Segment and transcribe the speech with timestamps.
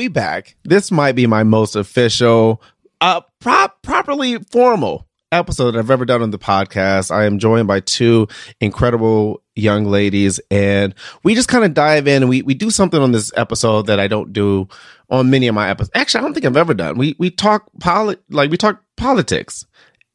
[0.00, 0.56] We back.
[0.64, 2.62] This might be my most official,
[3.02, 7.10] uh, prop properly formal episode I've ever done on the podcast.
[7.10, 8.26] I am joined by two
[8.62, 12.98] incredible young ladies, and we just kind of dive in and we we do something
[12.98, 14.68] on this episode that I don't do
[15.10, 15.90] on many of my episodes.
[15.94, 16.96] Actually, I don't think I've ever done.
[16.96, 19.66] We we talk polit like we talk politics.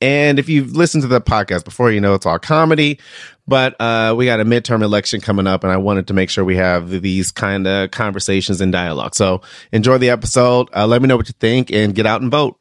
[0.01, 2.99] And if you've listened to the podcast before, you know it's all comedy.
[3.47, 6.43] But uh, we got a midterm election coming up, and I wanted to make sure
[6.43, 9.15] we have these kind of conversations and dialogue.
[9.15, 10.67] So enjoy the episode.
[10.75, 12.59] Uh, let me know what you think, and get out and vote.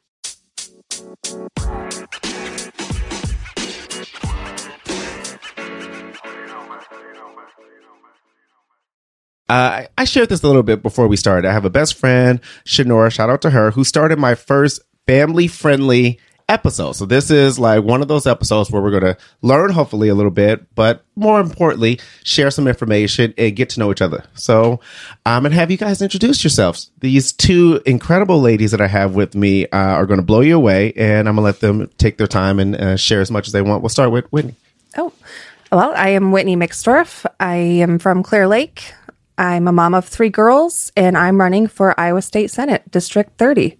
[9.47, 11.47] Uh, I shared this a little bit before we started.
[11.47, 15.47] I have a best friend, Shanora, shout out to her, who started my first family
[15.47, 16.93] friendly episode.
[16.93, 20.15] So this is like one of those episodes where we're going to learn hopefully a
[20.15, 24.23] little bit, but more importantly, share some information and get to know each other.
[24.35, 24.79] So
[25.25, 26.91] I'm going to have you guys introduce yourselves.
[26.99, 30.55] These two incredible ladies that I have with me uh, are going to blow you
[30.55, 33.47] away and I'm going to let them take their time and uh, share as much
[33.47, 33.81] as they want.
[33.81, 34.55] We'll start with Whitney.
[34.97, 35.11] Oh,
[35.71, 37.25] well, I am Whitney Mixdorf.
[37.39, 38.93] I am from Clear Lake.
[39.37, 43.77] I'm a mom of three girls, and I'm running for Iowa State Senate, District 30.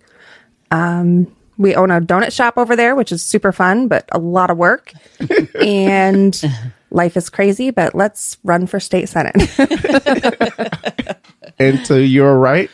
[0.72, 4.50] Um, we own a donut shop over there, which is super fun, but a lot
[4.50, 4.94] of work.
[5.62, 6.42] and
[6.92, 9.36] life is crazy, but let's run for state senate.
[11.60, 12.70] and to your right,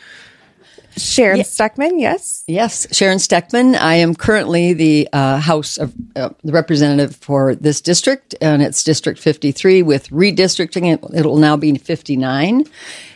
[0.96, 1.44] Sharon yeah.
[1.44, 2.44] Steckman, yes.
[2.46, 3.76] Yes, Sharon Steckman.
[3.76, 8.84] I am currently the uh, House of uh, the representative for this district, and it's
[8.84, 9.82] District 53.
[9.82, 12.64] With redistricting, it, it will now be 59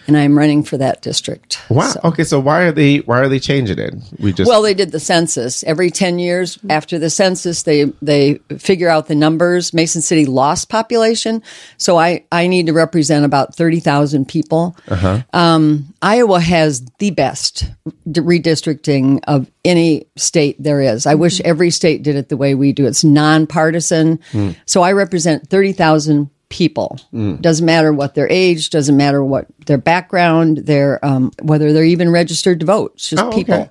[0.06, 1.60] and I'm running for that district.
[1.68, 1.88] Wow.
[1.88, 2.00] So.
[2.04, 3.94] Okay, so why are they why are they changing it?
[4.18, 5.64] We just Well, they did the census.
[5.64, 9.72] Every 10 years after the census, they they figure out the numbers.
[9.72, 11.42] Mason City lost population,
[11.76, 14.76] so I I need to represent about 30,000 people.
[14.88, 15.22] Uh-huh.
[15.32, 17.70] Um, Iowa has the best
[18.08, 21.06] redistricting of any state there is.
[21.06, 21.22] I mm-hmm.
[21.22, 22.86] wish every state did it the way we do.
[22.86, 24.18] It's nonpartisan.
[24.32, 24.56] Mm.
[24.66, 26.98] So I represent 30,000 people.
[27.12, 27.40] Mm.
[27.40, 32.10] Doesn't matter what their age, doesn't matter what their background, their um, whether they're even
[32.10, 32.92] registered to vote.
[32.94, 33.54] It's just oh, people.
[33.54, 33.68] Okay.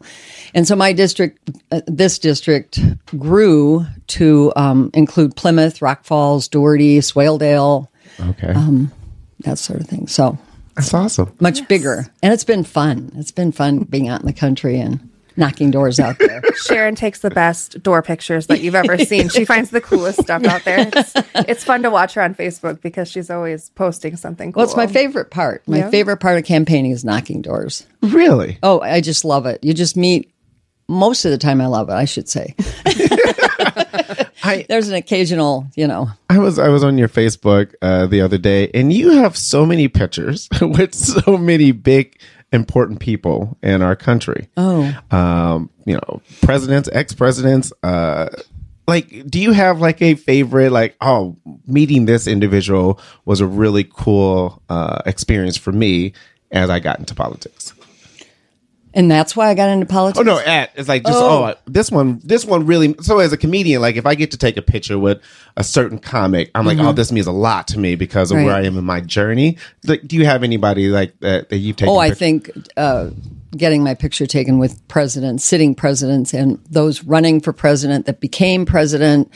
[0.54, 2.80] And so my district, uh, this district,
[3.18, 7.88] grew to um, include Plymouth, Rock Falls, Dougherty, Swaledale,
[8.20, 8.92] okay, um,
[9.40, 10.08] that sort of thing.
[10.08, 10.38] So
[10.76, 11.36] that's awesome.
[11.40, 11.68] Much yes.
[11.68, 13.12] bigger, and it's been fun.
[13.16, 16.42] It's been fun being out in the country and knocking doors out there.
[16.56, 19.30] Sharon takes the best door pictures that you've ever seen.
[19.30, 20.90] She finds the coolest stuff out there.
[20.94, 24.62] It's, it's, fun to watch her on Facebook because she's always posting something cool.
[24.62, 25.68] Well, it's my favorite part.
[25.68, 25.90] My yeah.
[25.90, 27.86] favorite part of campaigning is knocking doors.
[28.02, 28.60] Really?
[28.62, 29.64] Oh, I just love it.
[29.64, 30.32] You just meet
[30.88, 32.56] most of the time I love it, I should say.
[34.46, 36.10] I, There's an occasional, you know.
[36.30, 39.66] I was I was on your Facebook uh, the other day, and you have so
[39.66, 42.20] many pictures with so many big
[42.56, 44.50] important people in our country.
[44.58, 47.72] Oh, um, you know, presidents, ex presidents.
[47.84, 48.30] Uh,
[48.88, 50.72] like, do you have like a favorite?
[50.72, 56.14] Like, oh, meeting this individual was a really cool uh, experience for me
[56.52, 57.74] as I got into politics.
[58.96, 60.20] And that's why I got into politics.
[60.20, 61.46] Oh no, at it's like just oh.
[61.46, 61.56] oh.
[61.68, 64.56] this one this one really so as a comedian like if I get to take
[64.56, 65.22] a picture with
[65.58, 66.88] a certain comic I'm like oh, mm-hmm.
[66.90, 68.46] oh this means a lot to me because of right.
[68.46, 69.58] where I am in my journey.
[69.84, 73.10] Like do you have anybody like that that you've taken Oh, I think uh,
[73.58, 78.66] getting my picture taken with presidents, sitting presidents, and those running for president that became
[78.66, 79.32] president.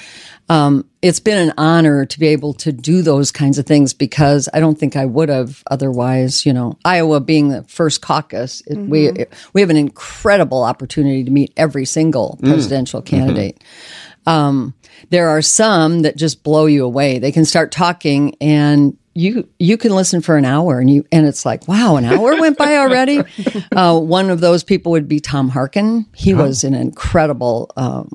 [0.49, 4.49] Um, it's been an honor to be able to do those kinds of things because
[4.53, 6.45] I don't think I would have otherwise.
[6.45, 8.89] You know, Iowa being the first caucus, it, mm-hmm.
[8.89, 12.49] we it, we have an incredible opportunity to meet every single mm.
[12.49, 13.05] presidential mm.
[13.05, 13.59] candidate.
[13.59, 14.08] Mm-hmm.
[14.25, 14.73] Um,
[15.09, 17.19] there are some that just blow you away.
[17.19, 21.25] They can start talking and you you can listen for an hour and you and
[21.25, 23.21] it's like wow an hour went by already
[23.75, 26.37] uh, one of those people would be tom harkin he oh.
[26.37, 28.09] was an incredible um,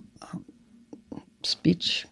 [1.43, 2.07] speech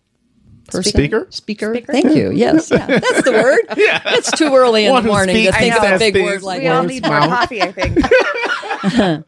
[0.72, 0.92] person.
[0.92, 1.26] Speaker?
[1.30, 1.74] Speaker.
[1.74, 1.92] Speaker.
[1.92, 2.32] Thank you.
[2.42, 3.60] Yes, yeah, that's the word.
[3.78, 4.00] yeah.
[4.06, 6.68] It's too early in One the morning to think of a big word like we
[6.68, 7.62] all need more coffee.
[7.62, 7.94] I think.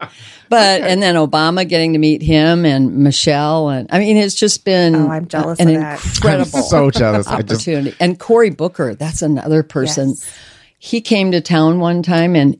[0.49, 4.65] but and then Obama getting to meet him and Michelle and I mean it's just
[4.65, 7.91] been oh, I'm jealous an incredible so jealous opportunity.
[7.91, 8.01] Just...
[8.01, 10.09] And Cory Booker, that's another person.
[10.09, 10.33] Yes.
[10.77, 12.59] He came to town one time and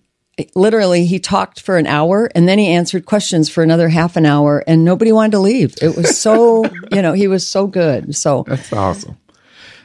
[0.54, 4.26] literally he talked for an hour and then he answered questions for another half an
[4.26, 5.76] hour and nobody wanted to leave.
[5.82, 8.16] It was so, you know, he was so good.
[8.16, 9.18] So That's awesome.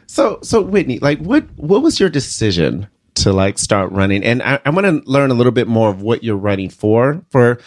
[0.06, 4.24] So so Whitney, like what what was your decision to like start running?
[4.24, 7.22] And I, I want to learn a little bit more of what you're running for.
[7.30, 7.60] For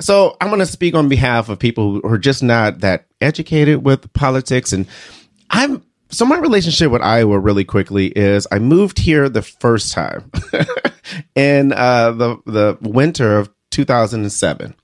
[0.00, 3.84] so I'm going to speak on behalf of people who are just not that educated
[3.84, 4.86] with politics and
[5.50, 10.30] I'm so my relationship with Iowa really quickly is I moved here the first time
[11.34, 14.74] in uh, the the winter of 2007.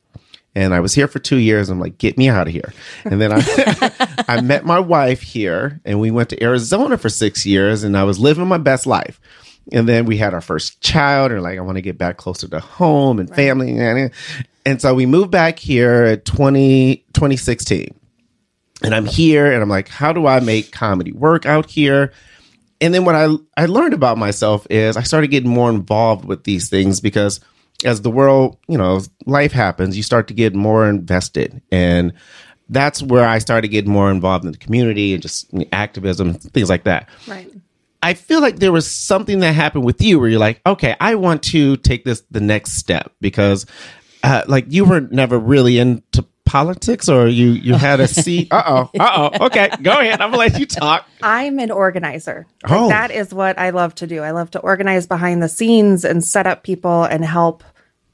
[0.55, 1.69] And I was here for two years.
[1.69, 2.73] I'm like, get me out of here.
[3.05, 7.45] And then I, I met my wife here, and we went to Arizona for six
[7.45, 9.21] years, and I was living my best life.
[9.71, 12.49] And then we had our first child, and like, I want to get back closer
[12.49, 13.77] to home and family.
[13.79, 14.11] And,
[14.65, 17.95] and so we moved back here at 20, 2016.
[18.83, 22.13] And I'm here, and I'm like, how do I make comedy work out here?
[22.81, 26.45] and then what I I learned about myself is I started getting more involved with
[26.45, 27.41] these things because
[27.85, 32.13] as the world, you know, life happens, you start to get more invested and
[32.69, 36.85] that's where I started getting more involved in the community and just activism, things like
[36.85, 37.09] that.
[37.29, 37.51] Right.
[38.03, 41.15] I feel like there was something that happened with you where you're like, okay, I
[41.15, 43.67] want to take this the next step because,
[44.23, 48.49] uh, like, you were never really into politics, or you you had a seat.
[48.53, 49.47] Uh oh, uh oh.
[49.47, 50.21] Okay, go ahead.
[50.21, 51.07] I'm gonna let you talk.
[51.23, 52.47] I'm an organizer.
[52.63, 52.89] Like, Oh.
[52.89, 54.23] That is what I love to do.
[54.23, 57.63] I love to organize behind the scenes and set up people and help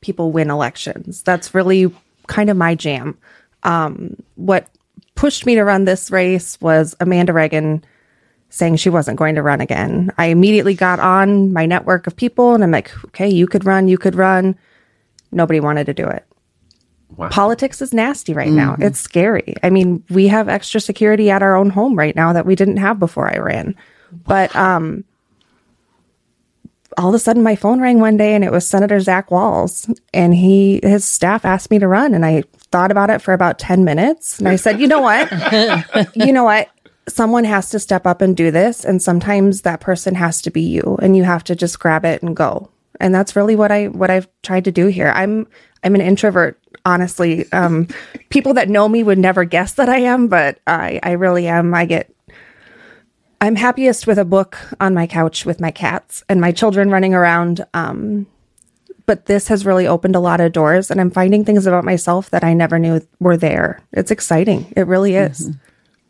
[0.01, 1.23] people win elections.
[1.23, 1.95] That's really
[2.27, 3.17] kind of my jam.
[3.63, 4.67] Um, what
[5.15, 7.85] pushed me to run this race was Amanda Ragan
[8.49, 10.11] saying she wasn't going to run again.
[10.19, 13.89] I immediately got on my network of people and I'm like, okay, you could run,
[13.89, 14.59] you could run.
[15.31, 16.27] Nobody wanted to do it.
[17.17, 17.29] Wow.
[17.29, 18.77] Politics is nasty right now.
[18.79, 19.55] It's scary.
[19.63, 22.79] I mean, we have extra security at our own home right now that we didn't
[22.79, 23.75] have before I ran.
[24.27, 25.05] But um
[26.99, 29.93] all of a sudden my phone rang one day and it was Senator Zach Wahls
[30.13, 33.59] and he his staff asked me to run and I thought about it for about
[33.59, 35.31] 10 minutes and I said, "You know what?
[36.15, 36.69] you know what?
[37.09, 40.63] Someone has to step up and do this and sometimes that person has to be
[40.63, 42.71] you and you have to just grab it and go."
[43.01, 45.13] And that's really what I what I've tried to do here.
[45.15, 45.47] I'm
[45.85, 47.51] I'm an introvert, honestly.
[47.53, 47.89] Um
[48.29, 51.75] people that know me would never guess that I am, but I I really am.
[51.75, 52.13] I get
[53.43, 57.13] I'm happiest with a book on my couch with my cats and my children running
[57.13, 57.67] around.
[57.75, 58.29] Um,
[59.05, 62.31] but this has really opened a lot of doors, and I'm finding things about myself
[62.31, 63.81] that I never knew were there.
[63.93, 64.73] It's exciting.
[64.77, 65.51] It really is.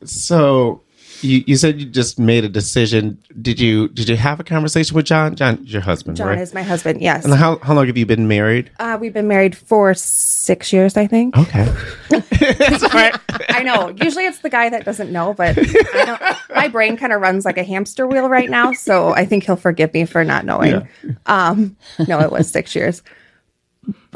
[0.05, 0.82] So
[1.23, 3.19] you you said you just made a decision.
[3.41, 5.35] Did you did you have a conversation with John?
[5.35, 6.39] John, your husband, John right?
[6.39, 7.01] is my husband.
[7.01, 7.25] Yes.
[7.25, 8.71] and how how long have you been married?
[8.79, 11.37] Uh, we've been married for six years, I think.
[11.37, 11.73] Okay,
[12.11, 13.15] that's all right.
[13.49, 13.95] I know.
[14.03, 16.23] Usually it's the guy that doesn't know, but I don't,
[16.55, 18.73] my brain kind of runs like a hamster wheel right now.
[18.73, 20.89] So I think he'll forgive me for not knowing.
[21.27, 21.77] Um,
[22.09, 23.03] no, it was six years.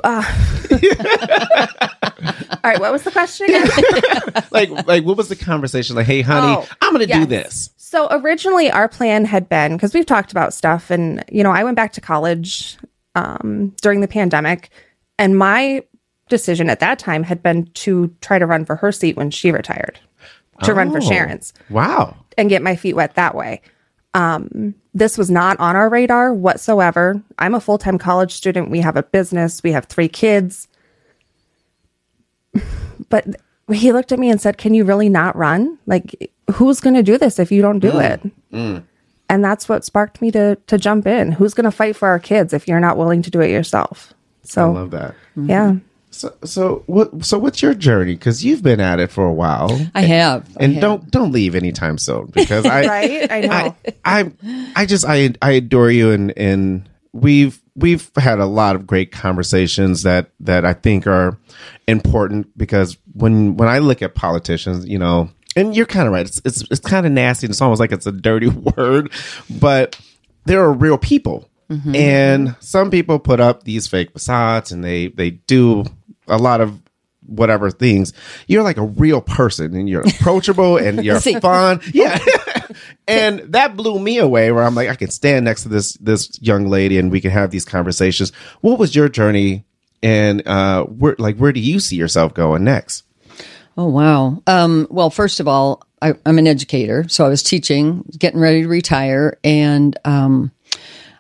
[0.05, 0.23] Uh,
[0.71, 0.79] all
[2.65, 2.81] right.
[2.81, 4.45] What was the question again?
[4.51, 5.97] like like what was the conversation?
[5.97, 7.71] Like, hey, honey, Oh, I'm gonna do this.
[7.77, 11.65] So originally our plan had been because we've talked about stuff and you know, I
[11.65, 12.77] went back to college
[13.15, 14.71] um, during the pandemic
[15.19, 15.83] and my
[16.29, 19.51] decision at that time had been to try to run for her seat when she
[19.53, 19.99] retired.
[20.65, 21.01] To run for Oh.
[21.01, 22.17] Sharon's Wow.
[22.39, 23.61] and get my feet wet that way.
[24.17, 27.23] Um, this was not on our radar whatsoever.
[27.39, 28.71] I'm a full time college student.
[28.71, 29.63] We have a business.
[29.63, 30.69] We have three kids.
[33.11, 33.27] But
[33.71, 35.79] he looked at me and said, Can you really not run?
[35.87, 38.11] Like, who's going to do this if you don't do mm.
[38.11, 38.31] it?
[38.53, 38.83] Mm.
[39.29, 41.33] And that's what sparked me to to jump in.
[41.33, 44.15] Who's going to fight for our kids if you're not willing to do it yourself?
[44.43, 45.11] So I So, love that.
[45.37, 45.51] Mm-hmm.
[45.51, 45.75] yeah.
[46.17, 48.15] So so what so what's your journey?
[48.15, 49.71] Because you've been at it for a while.
[49.95, 50.49] I have.
[50.59, 50.81] I and have.
[50.81, 53.31] don't don't leave anytime soon because I Right?
[53.31, 53.77] I know.
[54.05, 54.33] I, I
[54.75, 59.13] I just I I adore you and and we've we've had a lot of great
[59.13, 61.39] conversations that that I think are
[61.87, 66.27] important because when when I look at politicians, you know, and you're kind of right,
[66.27, 67.47] it's it's, it's kind of nasty.
[67.47, 69.13] And it's almost like it's a dirty word,
[69.51, 70.01] but
[70.47, 71.95] there are real people, mm-hmm.
[71.95, 75.85] and some people put up these fake facades and they they do
[76.29, 76.81] a lot of
[77.27, 78.13] whatever things.
[78.47, 81.81] You're like a real person and you're approachable and you're fun.
[81.93, 82.19] Yeah.
[83.09, 86.37] And that blew me away where i'm like i can stand next to this this
[86.43, 88.33] young lady and we can have these conversations.
[88.63, 89.65] What was your journey
[90.03, 93.05] and uh where like where do you see yourself going next?
[93.79, 94.43] Oh wow.
[94.47, 98.63] Um, well, first of all, I, I'm an educator, so I was teaching, getting ready
[98.63, 100.51] to retire, and um,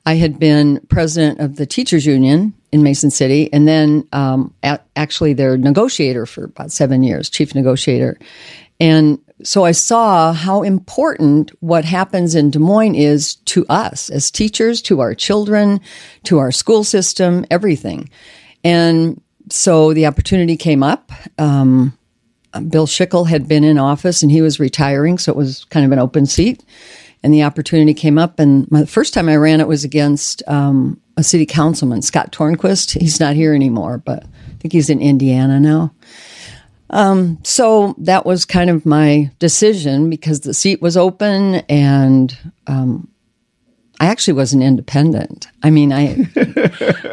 [0.06, 4.80] I had been president of the teachers union in Mason City, and then um, a-
[4.96, 8.18] actually their negotiator for about seven years, chief negotiator,
[8.80, 14.30] and so I saw how important what happens in Des Moines is to us as
[14.30, 15.80] teachers, to our children,
[16.24, 18.10] to our school system, everything,
[18.64, 19.20] and
[19.50, 21.12] so the opportunity came up.
[21.38, 21.96] Um,
[22.68, 25.92] Bill Schickel had been in office and he was retiring, so it was kind of
[25.92, 26.64] an open seat.
[27.22, 30.42] And the opportunity came up, and my, the first time I ran it was against
[30.46, 32.98] um, a city councilman, Scott Tornquist.
[33.00, 35.92] He's not here anymore, but I think he's in Indiana now.
[36.90, 43.08] Um, so that was kind of my decision because the seat was open, and um,
[43.98, 45.48] I actually was an independent.
[45.62, 46.16] I mean, I,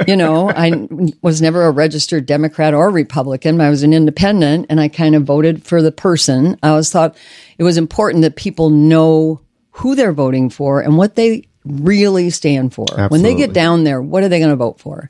[0.07, 0.87] you know, I
[1.21, 3.61] was never a registered Democrat or Republican.
[3.61, 6.57] I was an independent and I kind of voted for the person.
[6.61, 7.15] I always thought
[7.57, 9.39] it was important that people know
[9.71, 12.85] who they're voting for and what they really stand for.
[13.09, 15.09] When they get down there, what are they going to vote for?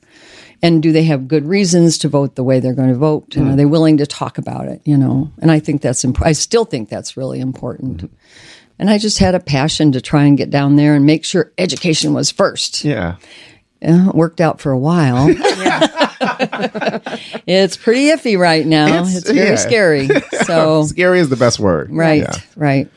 [0.61, 3.35] And do they have good reasons to vote the way they're going to vote?
[3.35, 4.81] And are they willing to talk about it?
[4.85, 8.09] You know, and I think that's imp- I still think that's really important.
[8.79, 11.51] And I just had a passion to try and get down there and make sure
[11.57, 12.83] education was first.
[12.85, 13.17] Yeah.
[13.81, 15.27] Yeah, it worked out for a while.
[17.45, 18.87] it's pretty iffy right now.
[18.87, 19.55] It's- It's, very yeah.
[19.55, 20.09] scary.
[20.45, 21.89] So, Scary is the best word.
[21.91, 22.35] right, Yeah.
[22.57, 22.89] right.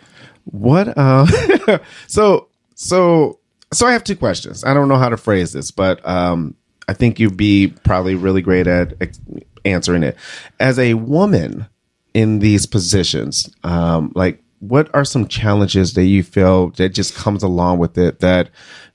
[0.44, 0.96] What?
[0.96, 3.38] Uh, so so
[3.76, 4.64] so I have two questions.
[4.64, 6.54] I don't know how to phrase this, but um,
[6.88, 9.20] I think you'd be probably really great at ex-
[9.64, 10.16] answering it.
[10.58, 11.66] As a woman
[12.14, 17.42] in these positions, um, like what are some challenges that you feel that just comes
[17.42, 18.48] along with it that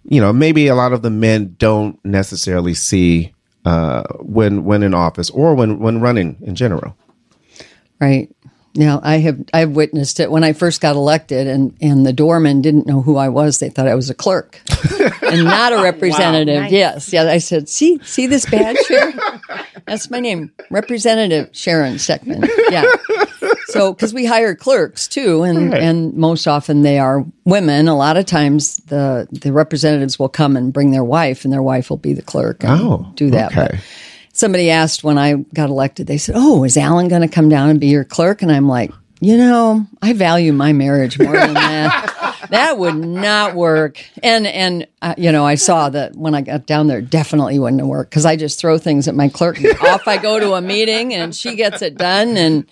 [0.03, 3.33] you know maybe a lot of the men don't necessarily see
[3.65, 6.97] uh, when when in office or when when running in general.
[7.99, 8.33] Right.
[8.73, 12.61] Now I have I've witnessed it when I first got elected and and the doorman
[12.61, 13.59] didn't know who I was.
[13.59, 14.61] They thought I was a clerk
[15.23, 16.61] and not a representative.
[16.63, 16.71] Nice.
[16.71, 17.13] Yes.
[17.13, 17.23] Yeah.
[17.23, 19.13] I said, see, see this badge here?
[19.85, 20.51] That's my name.
[20.69, 22.47] Representative Sharon Steckman.
[22.69, 22.85] Yeah.
[23.67, 25.81] So, because we hire clerks too, and, Right.
[25.81, 27.87] and most often they are women.
[27.87, 31.63] A lot of times the the representatives will come and bring their wife, and their
[31.63, 33.51] wife will be the clerk and Oh, do that.
[33.51, 33.67] okay.
[33.71, 33.75] But
[34.33, 37.69] somebody asked when I got elected, they said, "Oh, is Alan going to come down
[37.69, 41.53] and be your clerk?" And I'm like, you know, I value my marriage more than
[41.53, 42.37] that.
[42.49, 44.03] that would not work.
[44.23, 47.85] And and uh, you know, I saw that when I got down there, definitely wouldn't
[47.85, 49.59] work because I just throw things at my clerk.
[49.59, 52.35] And off I go to a meeting, and she gets it done.
[52.37, 52.65] And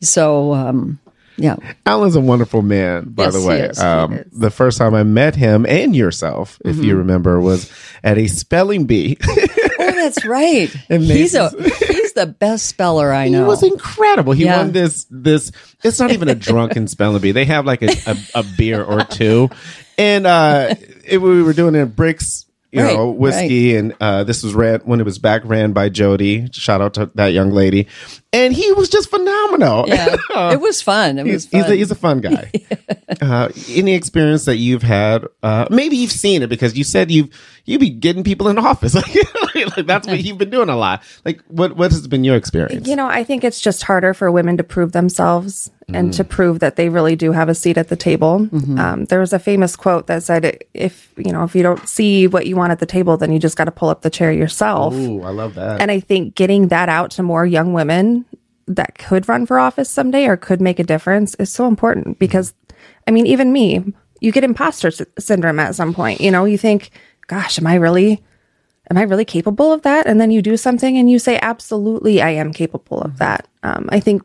[0.00, 0.98] so, um,
[1.36, 1.56] yeah,
[1.86, 3.60] Alan's a wonderful man, by Yes, the he way.
[3.62, 3.78] is.
[3.78, 4.26] He Um, is.
[4.38, 6.84] the first time I met him and yourself, if Mm-hmm.
[6.84, 7.70] you remember, was
[8.04, 9.16] at a spelling bee.
[9.88, 10.68] oh, that's right.
[10.88, 11.50] He's a
[11.88, 13.40] he's the best speller I know.
[13.42, 14.32] He was incredible.
[14.32, 14.58] He Yeah.
[14.58, 15.52] won this this.
[15.82, 17.32] It's not even a drunken spelling bee.
[17.32, 19.50] They have like a, a, a beer or two,
[19.98, 20.74] and uh,
[21.04, 22.46] it, we were doing it in bricks.
[22.70, 25.90] You Right, know, whiskey, and uh, this was ran when it was back ran by
[25.90, 26.48] Jody.
[26.52, 27.86] Shout out to that young lady,
[28.32, 29.84] and he was just phenomenal.
[29.86, 30.16] yeah,
[30.52, 31.18] it was fun.
[31.18, 32.50] It was He's, he's, a, he's a fun guy.
[33.20, 35.26] uh, any experience that you've had?
[35.42, 37.28] Uh, maybe you've seen it because you said you've
[37.64, 38.96] you be getting people in office.
[39.54, 41.02] Like, like that's what you've been doing a lot.
[41.26, 42.88] Like what what has been your experience?
[42.88, 46.60] You know, I think it's just harder for women to prove themselves and to prove
[46.60, 48.48] that they really do have a seat at the table.
[48.78, 52.26] Um, there was a famous quote that said, "If you know, if you don't see
[52.26, 54.32] what you want at the table, then you just got to pull up the chair
[54.32, 55.82] yourself." Ooh, I love that.
[55.82, 58.21] And I think getting that out to more young women
[58.76, 62.54] that could run for office someday or could make a difference is so important because,
[63.06, 66.20] I mean, even me, you get imposter sy- syndrome at some point.
[66.20, 66.90] You know, you think,
[67.26, 68.22] "Gosh, am I really?"
[68.90, 70.06] am I really capable of that?
[70.06, 73.48] And then you do something and you say, absolutely, I am capable of that.
[73.62, 74.22] Um, I think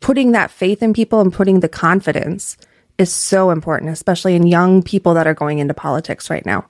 [0.00, 2.56] putting that faith in people and putting the confidence
[2.98, 6.66] is so important, especially in young people that are going into politics right now.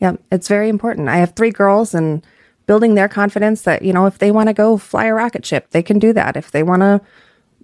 [0.00, 1.08] Yeah, it's very important.
[1.08, 2.26] I have three girls and
[2.68, 5.70] building their confidence that, you know, if they want to go fly a rocket ship,
[5.70, 6.36] they can do that.
[6.36, 7.00] If they want to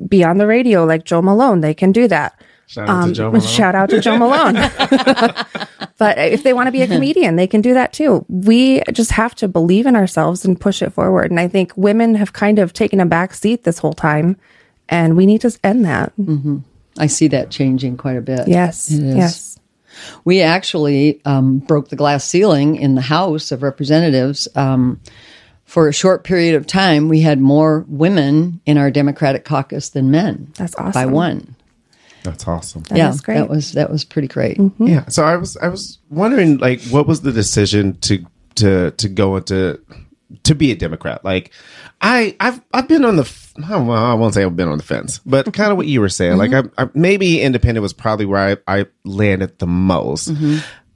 [0.09, 2.41] be on the radio like Joe Malone, they can do that.
[2.67, 3.47] Shout out to um, Joe Malone.
[3.47, 4.55] Shout out to Joe Malone.
[5.99, 8.25] but if they want to be a comedian, they can do that too.
[8.29, 11.31] We just have to believe in ourselves and push it forward.
[11.31, 14.39] And I think women have kind of taken a back seat this whole time,
[14.89, 16.17] and we need to end that.
[16.17, 16.59] Mm-hmm.
[16.99, 18.49] I see that changing quite a bit.
[18.49, 19.54] Yes, yes.
[20.25, 24.49] We actually um, broke the glass ceiling in the House of Representatives.
[24.55, 25.01] Um,
[25.65, 30.11] for a short period of time, we had more women in our Democratic caucus than
[30.11, 30.53] men.
[30.57, 30.93] That's awesome.
[30.93, 31.57] By one.
[32.23, 32.83] That's awesome.
[32.85, 33.35] That yeah, is great.
[33.35, 34.59] that was that was pretty great.
[34.79, 35.07] Yeah.
[35.09, 38.25] So I was I was wondering like what was the decision to
[38.57, 39.79] to to go into
[40.45, 41.23] to be a Democrat?
[41.23, 41.53] Like
[42.01, 43.25] I I've I've been on the
[43.59, 46.01] f- well, I won't say I've been on the fence, but kind of what you
[46.01, 46.37] were saying.
[46.39, 50.31] Like I, I maybe independent was probably where I, I landed the most.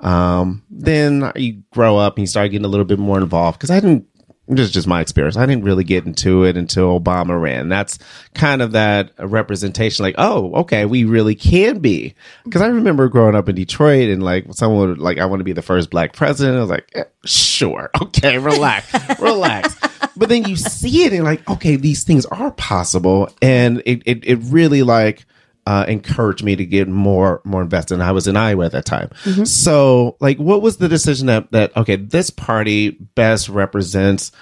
[0.01, 3.71] Um, then you grow up and you start getting a little bit more involved because
[3.71, 4.07] I didn't.
[4.51, 5.37] This is just my experience.
[5.37, 7.69] I didn't really get into it until Obama ran.
[7.69, 7.99] That's
[8.33, 12.15] kind of that representation, like, oh, okay, we really can be.
[12.45, 15.45] Because I remember growing up in Detroit and like someone would like, I want to
[15.45, 16.57] be the first black president.
[16.57, 19.77] I was like, eh, sure, okay, relax, relax.
[20.19, 24.25] But then you see it and like, okay, these things are possible, and it it,
[24.25, 25.25] it really like
[25.67, 27.95] uh, encouraged me to get more more invested.
[27.95, 29.11] And I was in Iowa at that time.
[29.45, 34.33] So, like, what was the decision that that okay, this party best represents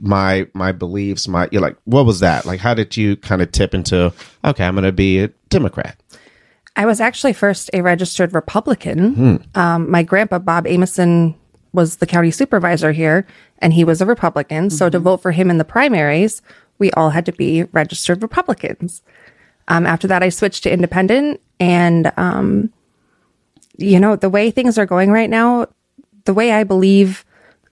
[0.00, 1.26] my my beliefs?
[1.26, 2.44] My you're like, what was that?
[2.44, 4.12] Like, how did you kind of tip into
[4.44, 5.98] okay, I'm going to be a Democrat?
[6.76, 9.14] I was actually first a registered Republican.
[9.54, 11.34] Um, my grandpa, Bob Amison,
[11.74, 13.26] was the county supervisor here,
[13.58, 14.70] and he was a Republican.
[14.70, 16.40] So to vote for him in the primaries,
[16.78, 19.02] we all had to be registered Republicans.
[19.68, 22.72] Um, after that, I switched to independent, and um,
[23.76, 25.66] you know the way things are going right now,
[26.24, 27.24] the way I believe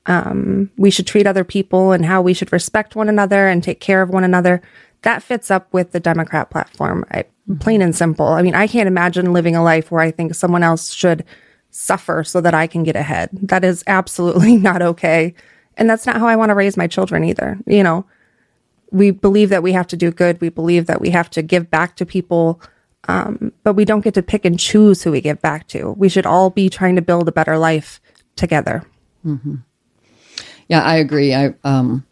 [0.07, 3.81] um, we should treat other people and how we should respect one another and take
[3.81, 4.61] care of one another,
[5.03, 7.05] that fits up with the Democrat platform.
[7.13, 7.25] I,
[7.61, 8.27] plain and simple.
[8.27, 11.25] I mean, I can't imagine living a life where I think someone else should
[11.73, 13.31] suffer so that I can get ahead.
[13.33, 15.35] That is absolutely not okay.
[15.77, 17.59] And that's not how I want to raise my children either.
[17.67, 18.05] You know,
[18.93, 20.41] we believe that we have to do good.
[20.41, 22.61] We believe that we have to give back to people.
[23.09, 25.93] Um, but we don't get to pick and choose who we give back to.
[25.93, 28.01] We should all be trying to build a better life
[28.37, 28.85] together.
[30.69, 31.35] Yeah, I agree.
[31.35, 32.07] I um,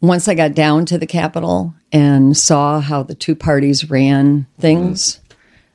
[0.00, 5.20] once I got down to the Capitol and saw how the two parties ran things,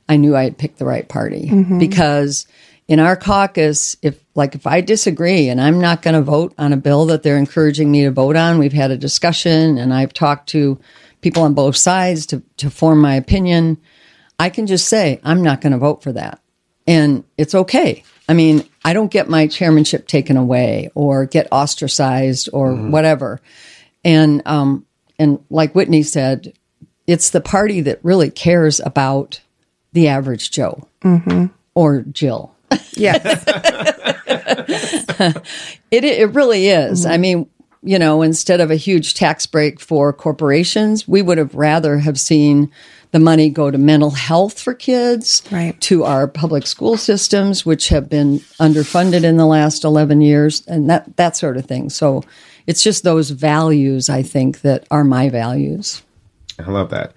[0.08, 2.46] I knew I had picked the right party because
[2.88, 6.72] in our caucus, if like if I disagree and I'm not going to vote on
[6.72, 10.12] a bill that they're encouraging me to vote on, we've had a discussion and I've
[10.12, 10.78] talked to
[11.20, 13.78] people on both sides to to form my opinion.
[14.38, 16.40] I can just say I'm not going to vote for that,
[16.86, 18.04] and it's okay.
[18.28, 23.40] I mean, I don't get my chairmanship taken away or get ostracized or whatever.
[24.04, 24.86] And um,
[25.18, 26.52] and like Whitney said,
[27.06, 29.40] it's the party that really cares about
[29.92, 30.88] the average Joe
[31.74, 32.54] or Jill.
[32.94, 33.44] Yes.
[35.90, 37.02] It it really is.
[37.04, 37.12] Mm-hmm.
[37.12, 37.46] I mean,
[37.82, 42.18] you know, instead of a huge tax break for corporations, we would have rather have
[42.18, 42.70] seen
[43.10, 45.78] the money go to mental health for kids, Right.
[45.82, 50.88] to our public school systems, which have been underfunded in the last eleven years, and
[50.88, 51.90] that that sort of thing.
[51.90, 52.24] So
[52.66, 56.02] it's just those values, I think, that are my values.
[56.58, 57.12] I love that.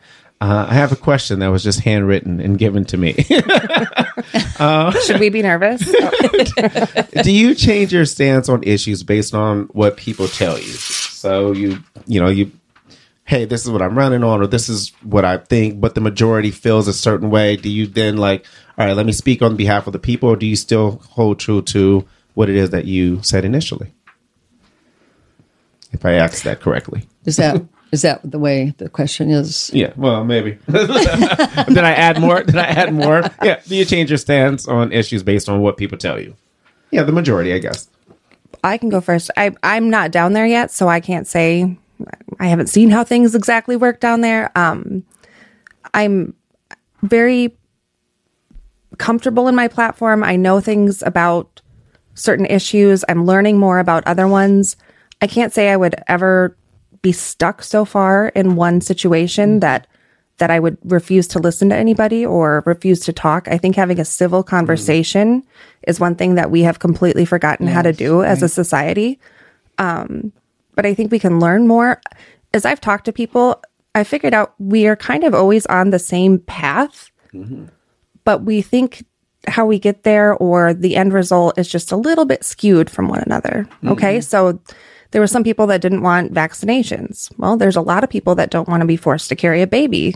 [0.46, 3.14] Uh, I have a question that was just handwritten and given to me.
[5.04, 5.82] Should we be nervous?
[7.24, 10.72] Do you change your stance on issues based on what people tell you?
[10.72, 12.52] So you, you know, you,
[13.24, 16.02] hey, this is what I'm running on, or this is what I think, but the
[16.02, 17.56] majority feels a certain way.
[17.56, 18.46] Do you then like,
[18.78, 21.40] all right, let me speak on behalf of the people, or do you still hold
[21.40, 22.06] true to
[22.36, 23.96] what it is that you said initially?
[25.92, 27.08] If I asked that correctly.
[27.24, 29.72] Is that is that the way the question is?
[29.74, 30.52] Yeah, well, maybe.
[30.72, 32.44] Did I add more?
[32.44, 33.24] Did I add more?
[33.44, 33.62] Yeah.
[33.66, 36.36] Do you change your stance on issues based on what people tell you?
[36.92, 37.90] Yeah, the majority, I guess.
[38.64, 39.32] I can go first.
[39.38, 41.78] I, I'm not down there yet, so I can't say.
[42.40, 44.52] I haven't seen how things exactly work down there.
[44.58, 45.06] Um,
[45.94, 46.34] I'm
[47.04, 47.56] very
[48.98, 50.24] comfortable in my platform.
[50.24, 51.62] I know things about
[52.16, 53.06] certain issues.
[53.08, 54.76] I'm learning more about other ones.
[55.22, 56.58] I can't say I would ever
[57.06, 59.62] be stuck so far in one situation mm.
[59.62, 59.86] that
[60.38, 63.48] that I would refuse to listen to anybody or refuse to talk.
[63.48, 64.48] I think having a civil mm.
[64.48, 65.44] conversation
[65.88, 69.20] is one thing that we have completely forgotten how to do as a society.
[69.78, 70.34] Um,
[70.74, 72.02] but I think we can learn more.
[72.54, 73.62] As I've talked to people,
[73.94, 77.68] I figured out we are kind of always on the same path, mm-hmm.
[78.26, 79.06] but we think
[79.48, 83.08] how we get there or the end result is just a little bit skewed from
[83.08, 83.70] one another.
[83.86, 84.18] Okay.
[84.18, 84.22] Mm-hmm.
[84.22, 84.60] So
[85.16, 87.32] there were some people that didn't want vaccinations.
[87.38, 89.66] Well, there's a lot of people that don't want to be forced to carry a
[89.66, 90.14] baby.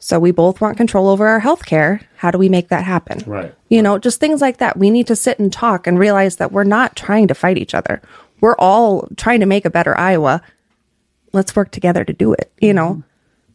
[0.00, 2.00] So we both want control over our health care.
[2.16, 3.22] How do we make that happen?
[3.24, 3.54] Right.
[3.68, 4.76] You know, just things like that.
[4.76, 7.74] We need to sit and talk and realize that we're not trying to fight each
[7.76, 8.02] other.
[8.40, 10.42] We're all trying to make a better Iowa.
[11.32, 12.50] Let's work together to do it.
[12.60, 13.04] You know,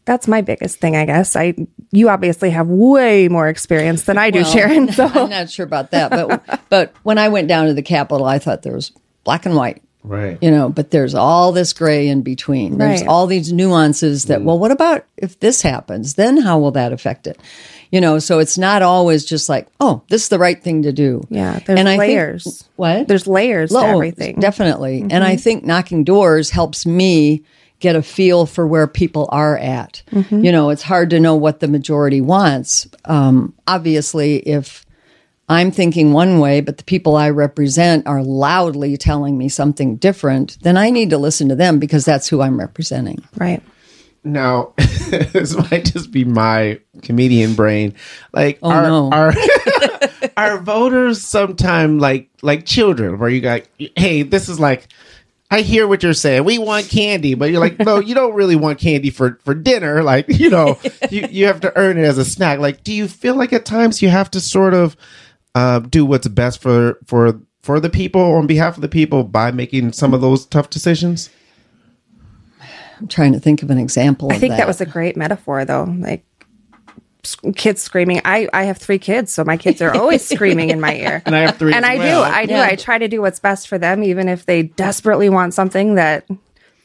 [0.06, 1.36] that's my biggest thing, I guess.
[1.36, 1.56] I
[1.92, 4.88] you obviously have way more experience than I do, Well, Sharon.
[4.94, 8.26] So I'm not sure about that, but but when I went down to the Capitol,
[8.26, 8.94] I thought there was
[9.26, 9.83] black and white.
[10.04, 10.38] Right.
[10.42, 12.78] you know but there's all this gray in between.
[12.78, 13.08] There's Right.
[13.10, 14.44] all these nuances that mm.
[14.44, 16.16] well what about if this happens?
[16.16, 17.40] Then how will that affect it?
[17.92, 20.92] You know so it's not always just like oh this is the right thing to
[20.92, 21.22] do.
[21.30, 22.64] Yeah, there's And I think- layers.
[22.76, 23.08] what?
[23.08, 24.36] There's layers to Oh, everything.
[24.40, 25.02] definitely.
[25.10, 25.42] And i mm-hmm.
[25.42, 27.44] think knocking doors helps me
[27.80, 30.04] get a feel for where people are at.
[30.12, 30.44] Mm-hmm.
[30.44, 32.88] You know it's hard to know what the majority wants.
[33.06, 34.86] Um, obviously if
[35.50, 40.58] I'm thinking one way, but the people I represent are loudly telling me something different,
[40.62, 43.24] then I need to listen to them because that's who I'm representing.
[43.38, 43.62] right.
[44.26, 47.94] Now, this might just be my comedian brain.
[48.32, 49.10] Like, Oh, our, no.
[49.12, 49.34] our,
[50.38, 53.64] our voters sometimes like like children, where you got,
[53.98, 54.88] hey, this is like,
[55.52, 56.46] I hear what you're saying.
[56.46, 60.04] We want candy, but you're like, no, you don't really want candy for for dinner.
[60.04, 60.80] Like, you know,
[61.12, 62.60] you you have to earn it as a snack.
[62.60, 64.96] Like, do you feel like at times you have to sort of
[65.56, 69.52] uh, do what's best for for for the people on behalf of the people by
[69.52, 71.30] making some of those tough decisions?
[73.00, 74.32] I'm trying to think of an example.
[74.32, 74.68] I of think that.
[74.68, 75.84] was a great metaphor, though.
[75.84, 76.26] Like,
[77.56, 78.22] kids screaming.
[78.26, 81.22] I, I have three kids, so my kids are always screaming in my ear.
[81.26, 82.24] And I have three And I well.
[82.24, 82.32] do.
[82.32, 82.54] I do.
[82.54, 82.64] Yeah.
[82.64, 86.28] I try to do what's best for them, even if they desperately want something that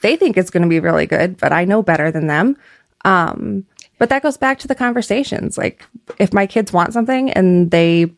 [0.03, 2.57] they think is going to be really good, but I know better than them.
[3.05, 3.67] Um,
[3.99, 5.59] but that goes back to the conversations.
[5.59, 5.85] Like,
[6.19, 8.13] if my kids want something and they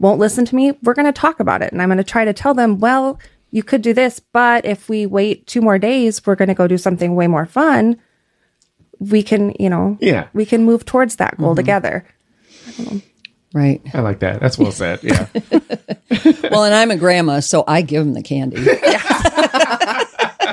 [0.00, 1.70] won't listen to me, we're going to talk about it.
[1.72, 3.20] And I'm going to try to tell them, well,
[3.52, 6.66] you could do this, but if we wait two more days, we're going to go
[6.66, 8.00] do something way more fun.
[8.98, 10.28] We can, you know, Yeah.
[10.32, 11.56] we can move towards that goal mm-hmm.
[11.56, 12.06] together.
[13.52, 13.82] Right.
[13.92, 14.40] I like that.
[14.40, 15.00] That's well said.
[15.02, 15.26] Yeah.
[16.50, 18.56] Well, and I'm a grandma, so I give them the candy.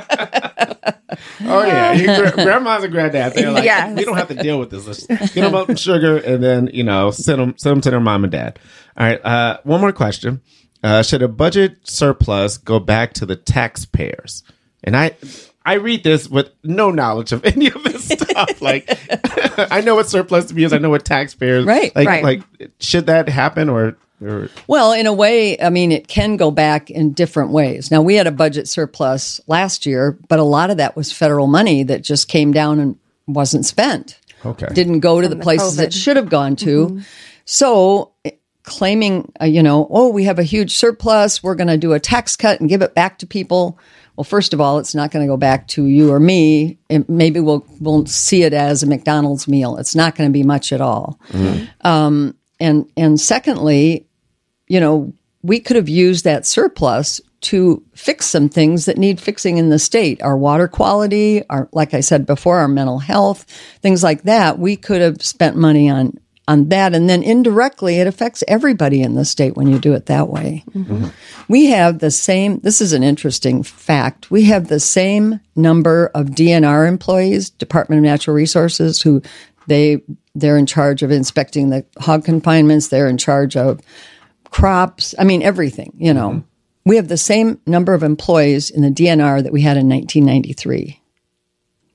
[1.42, 3.34] Oh yeah, Your gra- grandmas and granddad.
[3.34, 3.98] They're like, Yes.
[3.98, 4.86] we don't have to deal with this.
[5.10, 8.00] Let's get them up sugar, and then you know send them send them to their
[8.00, 8.60] mom and dad.
[8.98, 9.24] All right.
[9.26, 10.42] Uh, one more question:
[10.84, 14.44] uh, Should a budget surplus go back to the taxpayers?
[14.84, 15.16] And I.
[15.66, 18.62] I read this with no knowledge of any of this stuff.
[18.62, 18.88] Like,
[19.70, 20.72] I know what surplus means.
[20.72, 21.66] I know what taxpayers.
[21.66, 22.24] Right, Like, right.
[22.24, 22.44] like,
[22.80, 23.98] should that happen or?
[24.22, 27.92] Or Well, in a way, I mean, it can go back in different ways.
[27.92, 31.48] Now, we had a budget surplus last year, but a lot of that was federal
[31.48, 34.20] money that just came down and wasn't spent.
[34.46, 34.68] Okay.
[34.74, 37.02] Didn't go to the the places it should have gone to.
[37.46, 38.32] So, eh,
[38.64, 42.00] claiming, uh, you know, oh, we have a huge surplus, we're going to do a
[42.00, 43.80] tax cut and give it back to people.
[44.16, 46.80] Well, first of all, it's not going to go back to you or me.
[46.90, 49.78] It, maybe we'll we'll see it as a McDonald's meal.
[49.78, 51.20] It's not going to be much at all.
[51.82, 54.07] Um, and and secondly,
[54.68, 59.58] you know, we could have used that surplus to fix some things that need fixing
[59.58, 60.22] in the state.
[60.22, 63.44] Our water quality, our like I said before, our mental health,
[63.82, 64.60] things like that.
[64.60, 66.18] We could have spent money on
[66.50, 70.06] on that and then indirectly it affects everybody in the state when you do it
[70.06, 70.64] that way.
[70.72, 71.08] Mm-hmm.
[71.50, 74.32] We have the same this is an interesting fact.
[74.32, 79.22] We have the same number of DNR employees, Department of Natural Resources who
[79.68, 80.02] they
[80.34, 83.82] they're in charge of inspecting the hog confinements, they're in charge of
[84.52, 86.44] crops, I mean, everything, you know.
[86.86, 91.02] We have the same number of employees in the DNR that we had in 1993.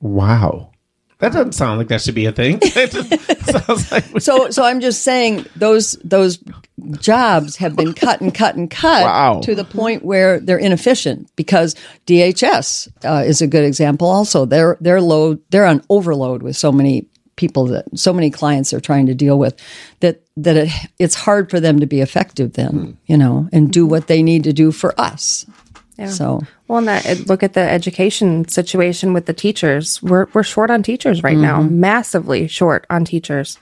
[0.00, 0.70] wow,
[1.18, 2.58] that doesn't sound like that should be a thing.
[2.62, 6.42] It just sounds like So, so I'm just saying those those
[6.98, 9.40] jobs have been cut and cut and cut Wow.
[9.44, 14.08] to the point where they're inefficient because DHS uh, is a good example.
[14.08, 18.70] Also, they're they're load they're on overload with so many people that so many clients
[18.70, 19.58] they're trying to deal with
[20.00, 22.90] that that it, it's hard for them to be effective then hmm.
[23.06, 25.46] you know and do what they need to do for us.
[25.98, 26.08] yeah.
[26.08, 30.02] So Well, and that look at the education situation with the teachers.
[30.02, 31.80] We're we're short on teachers right now, mm-hmm.
[31.80, 33.58] massively short on teachers.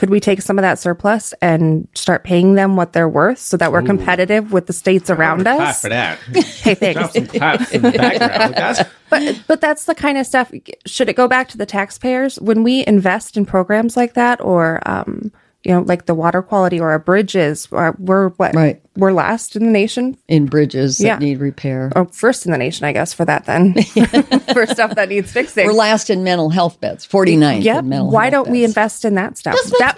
[0.00, 3.58] Could we take some of that surplus and start paying them what they're worth so
[3.58, 5.82] that we're competitive with the states around clap us?
[5.82, 6.18] for that.
[6.32, 7.12] Hey, thanks.
[7.12, 8.54] Some claps in the background.
[8.54, 10.50] That's But but that's the kind of stuff.
[10.86, 14.80] Should it go back to the taxpayers when we invest in programs like that, or
[14.88, 15.32] um,
[15.64, 17.68] you know, like the water quality or our bridges?
[17.70, 18.54] Or we're what?
[18.54, 18.80] Right.
[18.96, 20.16] We're last in the nation.
[20.28, 21.92] in bridges that need repair.
[21.96, 23.74] Or first in the nation, I guess, for that then.
[24.52, 25.66] for stuff that needs fixing.
[25.66, 27.78] We're last in mental health beds, 49th Yep.
[27.84, 29.56] in mental Why don't we invest in that stuff?
[29.78, 29.96] that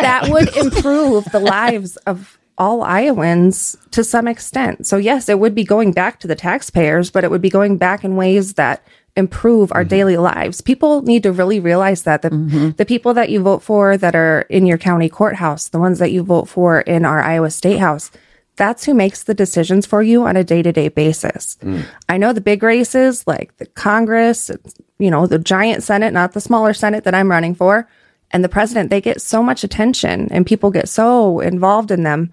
[0.00, 4.86] that would improve the lives of all Iowans to some extent.
[4.86, 7.78] So yes, it would be going back to the taxpayers, but it would be going
[7.78, 8.84] back in ways that
[9.16, 9.88] improve our mm-hmm.
[9.88, 10.60] daily lives.
[10.60, 12.70] People need to really realize that the mm-hmm.
[12.70, 16.12] the people that you vote for that are in your county courthouse, the ones that
[16.12, 18.10] you vote for in our Iowa State House,
[18.56, 21.56] that's who makes the decisions for you on a day-to-day basis.
[21.62, 21.86] Mm.
[22.08, 24.50] I know the big races like the Congress,
[24.98, 27.88] you know, the giant Senate, not the smaller Senate that I'm running for,
[28.30, 32.32] and the president, they get so much attention and people get so involved in them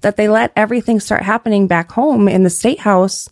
[0.00, 3.28] that they let everything start happening back home in the state house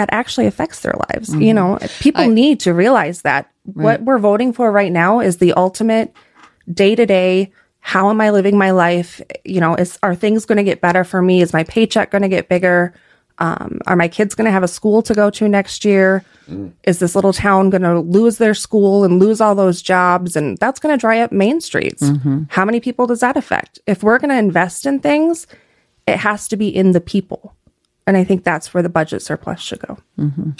[0.00, 1.28] that actually affects their lives.
[1.28, 1.56] You mm-hmm.
[1.56, 6.16] know, people need to realize that what we're voting for right now is the ultimate
[6.72, 7.52] day to day.
[7.80, 9.20] How am I living my life?
[9.44, 11.42] You know, is are things going to get better for me?
[11.42, 12.94] Is my paycheck going to get bigger?
[13.40, 16.24] Um, are my kids going to have a school to go to next year?
[16.48, 16.72] Mm.
[16.84, 20.34] Is this little town going to lose their school and lose all those jobs?
[20.34, 22.04] And that's going to dry up main streets.
[22.04, 22.44] Mm-hmm.
[22.48, 23.80] How many people does that affect?
[23.86, 25.46] If we're going to invest in things,
[26.06, 27.54] it has to be in the people.
[28.10, 29.96] And I think that's where the budget surplus should go.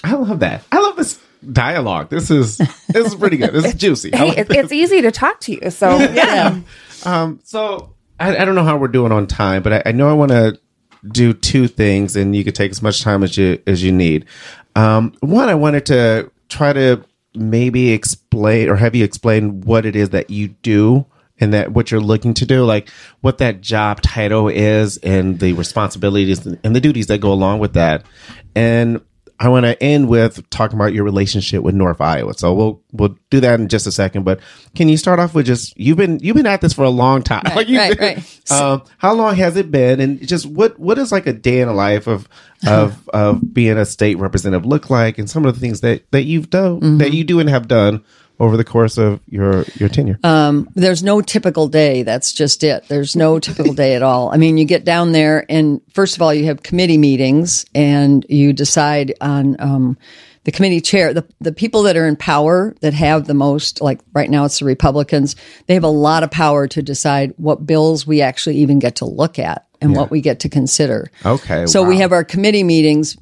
[0.05, 0.63] I love that.
[0.71, 1.19] I love this
[1.53, 2.09] dialogue.
[2.09, 3.53] This is this is pretty good.
[3.53, 4.11] This is juicy.
[4.13, 4.57] Hey, like it, this.
[4.57, 5.71] it's easy to talk to you.
[5.73, 6.61] So, yeah.
[7.05, 10.09] Um, so I, I don't know how we're doing on time, but I, I know
[10.09, 10.61] I want to
[11.11, 14.27] do two things, and you could take as much time as you as you need.
[14.77, 19.97] Um, one, I wanted to try to maybe explain or have you explain what it
[19.97, 21.05] is that you do
[21.40, 22.88] and that what you're looking to do, like
[23.22, 27.72] what that job title is and the responsibilities and the duties that go along with
[27.72, 28.05] that.
[28.55, 29.00] And
[29.42, 32.35] I want to end with talking about your relationship with North Iowa.
[32.35, 34.24] So we'll we'll do that in just a second.
[34.24, 34.38] But
[34.74, 37.22] can you start off with just you've been you've been at this for a long
[37.22, 37.40] time.
[37.46, 38.53] Right, like you, right, right.
[38.53, 39.98] Um, how long has it been?
[39.98, 42.29] And just what what is like a day in the life of
[42.66, 46.24] of of being a state representative look like, and some of the things that that
[46.24, 46.98] you've done Mm-hmm.
[46.98, 48.05] that you do and have done
[48.40, 50.18] over the course of your your tenure.
[50.24, 52.03] Um, there's no typical day.
[52.03, 52.88] That's just it.
[52.88, 54.33] There's no typical day at all.
[54.33, 58.24] I mean, you get down there, and first of all, you have committee meetings, and
[58.29, 59.98] you decide on um,
[60.44, 61.12] the committee chair.
[61.12, 64.59] The the people that are in power that have the most, like right now, it's
[64.59, 65.37] the Republicans.
[65.66, 69.05] They have a lot of power to decide what bills we actually even get to
[69.05, 71.11] look at and what we get to consider.
[71.24, 73.16] Okay, So we have our committee meetings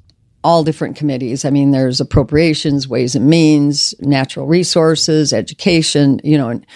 [0.44, 1.44] all different committees.
[1.44, 6.66] I mean, there's appropriations, ways and means, natural resources, education, you know, and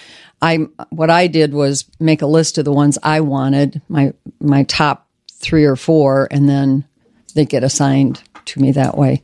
[0.40, 0.57] I,
[0.90, 5.07] what I did was make a list of the ones I wanted, my, my top
[5.31, 6.85] three or four, and then
[7.35, 9.22] they get assigned to me that way.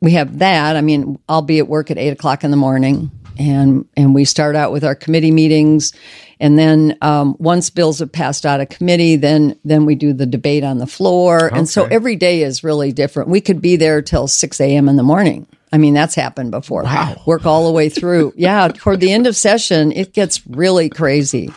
[0.00, 0.76] We have that.
[0.76, 4.24] I mean, I'll be at work at eight o'clock in the morning and, and we
[4.24, 5.92] start out with our committee meetings.
[6.40, 10.26] And then, um, once bills have passed out of committee, then, then we do the
[10.26, 11.48] debate on the floor.
[11.52, 13.28] And so every day is really different.
[13.28, 14.88] We could be there till 6 a.m.
[14.88, 15.46] in the morning.
[15.72, 16.84] I mean, that's happened before.
[16.84, 17.20] Wow.
[17.26, 18.32] Work all the way through.
[18.36, 18.68] yeah.
[18.68, 21.50] Toward the end of session, it gets really crazy.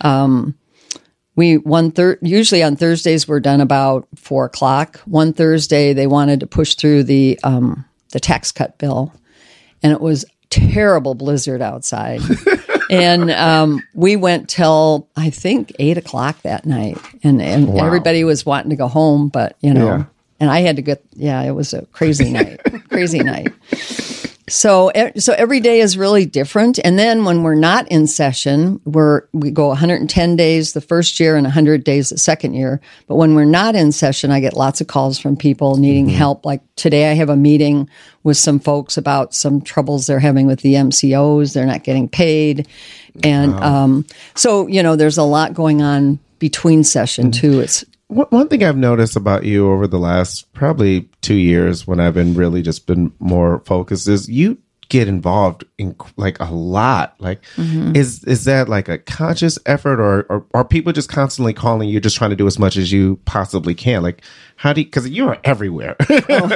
[0.00, 0.56] Um,
[1.34, 4.98] we one third usually on Thursdays we're done about four o'clock.
[5.06, 9.12] One Thursday they wanted to push through the um, the tax cut bill,
[9.82, 12.20] and it was terrible blizzard outside.
[12.90, 17.86] and um, we went till I think eight o'clock that night, and and Wow.
[17.86, 20.04] everybody was wanting to go home, but you know, Yeah.
[20.40, 23.52] and I had to get yeah, it was a crazy night, crazy night.
[24.48, 26.78] So, so every day is really different.
[26.84, 31.36] And then when we're not in session, we're, we go 110 days the first year
[31.36, 32.80] and 100 days the second year.
[33.06, 36.44] But when we're not in session, I get lots of calls from people needing help.
[36.44, 37.88] Like today, I have a meeting
[38.22, 41.54] with some folks about some troubles they're having with the MCOs.
[41.54, 42.66] They're not getting paid.
[43.22, 47.60] And, um, so, you know, there's a lot going on between session too.
[47.60, 52.14] It's, One thing I've noticed about you over the last probably two years when I've
[52.14, 54.56] been really just been more focused is you
[54.88, 57.14] get involved in like a lot.
[57.18, 57.94] Like, mm-hmm.
[57.94, 62.00] is is that like a conscious effort, or, or are people just constantly calling you,
[62.00, 64.02] just trying to do as much as you possibly can?
[64.02, 64.22] Like,
[64.58, 64.86] how do you?
[64.86, 65.96] Because you are everywhere.
[66.30, 66.48] Oh.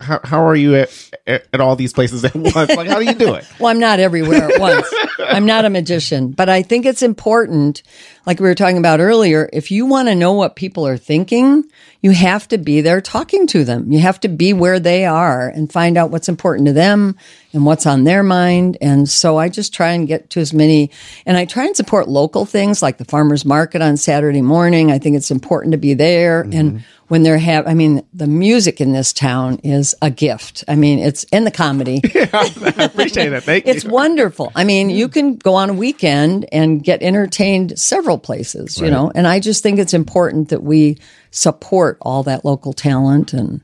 [0.00, 2.54] how how are you at, at, at all these places at once?
[2.54, 3.46] Like, how do you do it?
[3.60, 4.86] Well, I'm not everywhere at once.
[5.20, 7.82] I'm not a magician, but I think it's important,
[8.26, 11.64] like we were talking about earlier, if you want to know what people are thinking,
[12.00, 13.92] you have to be there talking to them.
[13.92, 17.16] You have to be where they are and find out what's important to them
[17.52, 18.76] and what's on their mind.
[18.80, 20.90] And so I just try and get to as many,
[21.24, 24.90] and I try and support local things like the farmer's market on Saturday morning.
[24.90, 26.42] I think it's important to be there.
[26.42, 26.78] And mm-hmm.
[27.08, 30.64] When they're have, I mean, the music in this town is a gift.
[30.66, 32.00] I mean, it's, in the comedy.
[32.14, 33.42] I appreciate that.
[33.44, 33.90] Thank It's you.
[33.90, 34.52] wonderful.
[34.54, 39.12] I mean, you can go on a weekend and get entertained several places, you know,
[39.14, 40.98] and I just think it's important that we
[41.30, 43.32] support all that local talent.
[43.32, 43.60] And,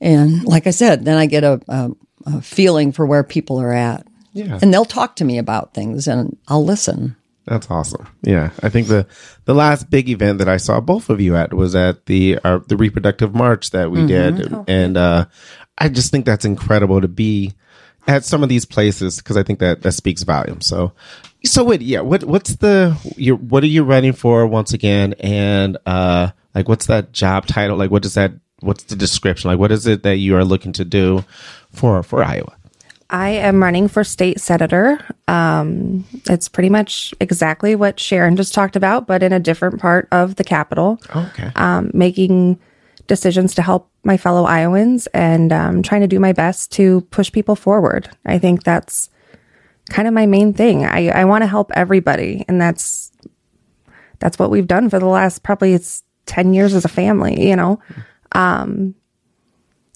[0.00, 1.90] and like I said, then I get a, a,
[2.26, 4.06] a feeling for where people are at.
[4.32, 4.58] Yeah.
[4.60, 7.16] And they'll talk to me about things and I'll listen.
[7.46, 8.08] That's awesome.
[8.22, 9.06] Yeah, I think the
[9.44, 12.58] the last big event that I saw both of you at was at the uh,
[12.66, 15.26] the reproductive march that we did, and uh,
[15.78, 17.54] I just think that's incredible to be
[18.08, 20.66] at some of these places because I think that that speaks volumes.
[20.66, 20.92] So,
[21.44, 21.82] so what?
[21.82, 25.14] Yeah, what what's the you what are you running for once again?
[25.20, 27.76] And uh, like, what's that job title?
[27.76, 28.32] Like, what is that?
[28.60, 29.50] What's the description?
[29.50, 31.24] Like, what is it that you are looking to do
[31.70, 32.55] for for Iowa?
[33.08, 34.98] I am running for state senator.
[35.28, 40.08] Um, it's pretty much exactly what Sharon just talked about, but in a different part
[40.10, 41.00] of the Capitol.
[41.14, 41.50] Okay.
[41.54, 42.58] Um, making
[43.06, 47.30] decisions to help my fellow Iowans and um, trying to do my best to push
[47.30, 48.10] people forward.
[48.24, 49.10] I think that's
[49.88, 50.84] kind of my main thing.
[50.84, 53.12] I, I want to help everybody, and that's
[54.18, 57.48] that's what we've done for the last probably it's ten years as a family.
[57.48, 57.80] You know,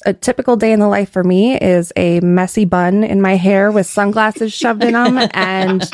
[0.06, 3.70] a typical day in the life for me is a messy bun in my hair
[3.70, 5.88] with sunglasses shoved in them and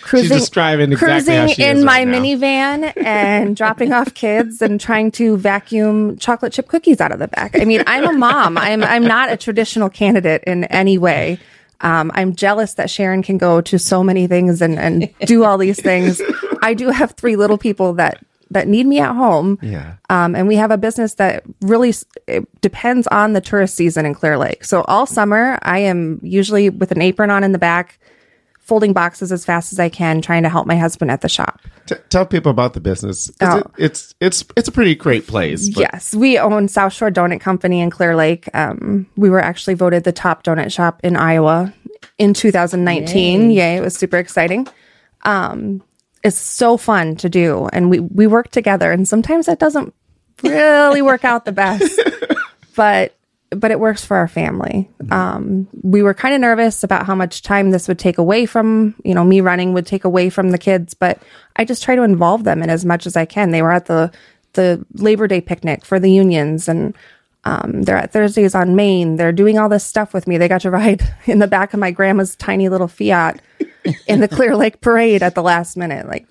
[0.00, 6.16] cruising, exactly cruising in my right minivan and dropping off kids and trying to vacuum
[6.18, 7.58] chocolate chip cookies out of the back.
[7.58, 8.56] I mean, I'm a mom.
[8.56, 11.38] I'm I'm not a traditional candidate in any way.
[11.82, 15.56] Um, I'm jealous that Sharon can go to so many things and, and do all
[15.56, 16.20] these things.
[16.62, 19.58] I do have three little people that that need me at home.
[19.62, 19.94] Yeah.
[20.08, 21.94] Um, and we have a business that really
[22.60, 24.64] depends on the tourist season in Clear Lake.
[24.64, 27.98] So all summer, I am usually with an apron on in the back,
[28.58, 31.60] folding boxes as fast as I can, trying to help my husband at the shop.
[31.86, 33.30] T- tell people about the business.
[33.40, 33.58] Oh.
[33.58, 35.68] it, it's it's it's a pretty great place.
[35.68, 38.48] but- Yes, we own South Shore Donut Company in Clear Lake.
[38.54, 41.72] Um, we were actually voted the top donut shop in Iowa
[42.18, 43.50] in 2019.
[43.50, 44.66] Yay, it was super exciting.
[45.22, 45.82] Um,
[46.22, 48.92] it's so fun to do, and we we work together.
[48.92, 49.94] And sometimes that doesn't
[50.42, 52.00] really work out the best,
[52.76, 53.14] but
[53.50, 54.88] but it works for our family.
[55.10, 58.94] Um, we were kind of nervous about how much time this would take away from,
[59.04, 61.20] you know, me running would take away from the kids, but
[61.56, 63.50] I just try to involve them in as much as I can.
[63.50, 64.12] They were at the
[64.52, 66.94] the Labor Day picnic for the unions and
[67.44, 69.16] um, they're at Thursdays on Main.
[69.16, 70.36] They're doing all this stuff with me.
[70.36, 73.40] They got to ride in the back of my grandma's tiny little Fiat
[74.06, 76.06] in the Clear Lake parade at the last minute.
[76.06, 76.26] Like,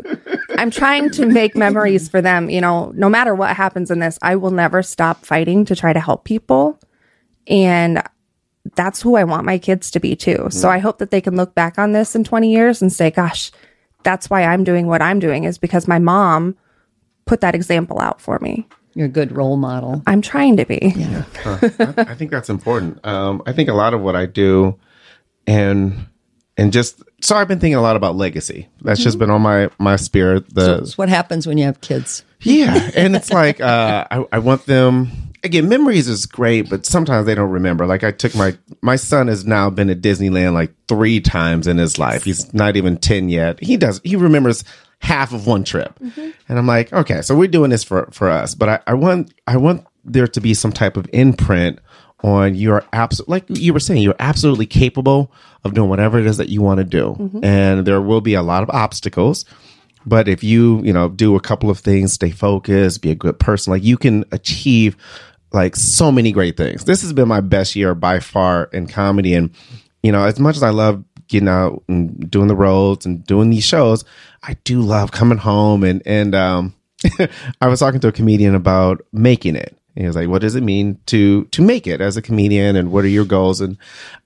[0.58, 2.50] I'm trying to make memories for them.
[2.50, 5.94] You know, no matter what happens in this, I will never stop fighting to try
[5.94, 6.80] to help people.
[7.48, 8.04] And
[8.76, 10.48] that's who I want my kids to be too.
[10.52, 13.10] So I hope that they can look back on this in 20 years and say,
[13.10, 13.52] gosh,
[14.04, 16.56] that's why I'm doing what I'm doing is because my mom
[17.26, 18.68] put that example out for me.
[18.96, 20.02] You're a good role model.
[20.08, 20.94] I'm trying to be.
[20.96, 21.24] Yeah.
[21.46, 23.06] I think that's important.
[23.06, 24.78] Um, I think a lot of what I do,
[25.46, 26.08] and
[26.60, 28.68] and just so I've been thinking a lot about legacy.
[28.82, 30.54] That's just been on my my spirit.
[30.54, 32.24] The It's what happens when you have kids.
[32.42, 35.12] yeah, and it's like uh, I I want them
[35.44, 35.70] again.
[35.70, 37.86] Memories is great, but sometimes they don't remember.
[37.86, 41.78] Like I took my my son has now been at Disneyland like three times in
[41.78, 42.24] his life.
[42.24, 43.62] He's not even ten yet.
[43.62, 44.64] He does he remembers
[45.02, 48.56] half of one trip, and I'm like, okay, so we're doing this for for us.
[48.56, 51.80] But I, I want I want there to be some type of imprint
[52.22, 55.32] on you are absolutely like you were saying you're absolutely capable
[55.64, 58.42] of doing whatever it is that you want to do and there will be a
[58.42, 59.46] lot of obstacles
[60.06, 63.40] but if you you know do a couple of things stay focused be a good
[63.40, 64.98] person like you can achieve
[65.52, 66.86] like so many great things.
[66.86, 69.52] This has been my best year by far in comedy and
[70.04, 73.50] you know as much as i love getting out and doing the roads and doing
[73.50, 74.06] these shows
[74.44, 76.74] i do love coming home and and um
[77.62, 80.64] i was talking to a comedian about making it he was like, "What does it
[80.64, 83.78] mean to to make it as a comedian, and what are your goals?" And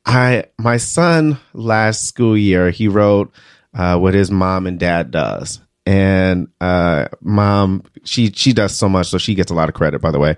[0.05, 3.33] I, my son, last school year, he wrote
[3.73, 9.07] uh, what his mom and dad does, and uh, mom, she she does so much,
[9.07, 10.38] so she gets a lot of credit, by the way.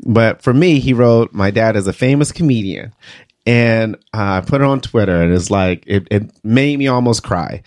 [0.00, 2.92] But for me, he wrote, "My dad is a famous comedian,"
[3.46, 7.22] and uh, I put it on Twitter, and it's like it, it made me almost
[7.22, 7.62] cry.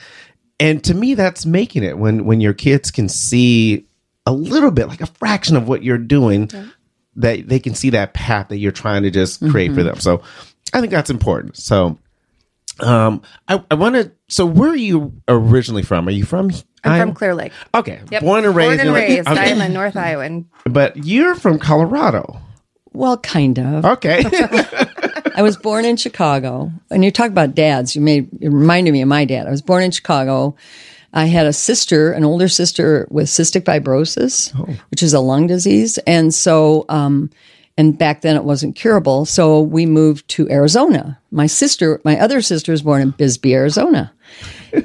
[0.60, 3.86] And to me, that's making it when when your kids can see
[4.26, 6.52] a little bit, like a fraction of what you're doing,
[7.16, 10.00] that they can see that path that you're trying to just create for them.
[10.00, 10.22] So
[10.74, 11.58] I think that's important.
[11.58, 11.98] So
[12.82, 16.08] um I, I want to so where are you originally from?
[16.08, 16.52] Are you from
[16.84, 17.06] I'm Iowa?
[17.08, 17.52] from Clear Lake.
[17.76, 18.00] Okay.
[18.10, 18.22] Yep.
[18.24, 18.68] Born and raised.
[18.68, 19.28] Born and you're like- raised.
[19.28, 19.40] okay.
[19.40, 20.50] I am a North Iowan.
[20.66, 22.40] But you're from Colorado.
[22.94, 23.86] Well, kind of.
[23.86, 24.24] Okay.
[25.36, 27.96] I was born in Chicago, and you talk about dads.
[27.96, 29.46] You made it reminded me of my dad.
[29.46, 30.56] I was born in Chicago.
[31.14, 34.54] I had a sister, an older sister with cystic fibrosis,
[34.92, 37.30] which is a lung disease, and so, um,
[37.78, 39.26] and back then it wasn't curable.
[39.26, 41.20] So we moved to Arizona.
[41.32, 44.14] My sister, my other sister, was born in Bisbee, Arizona.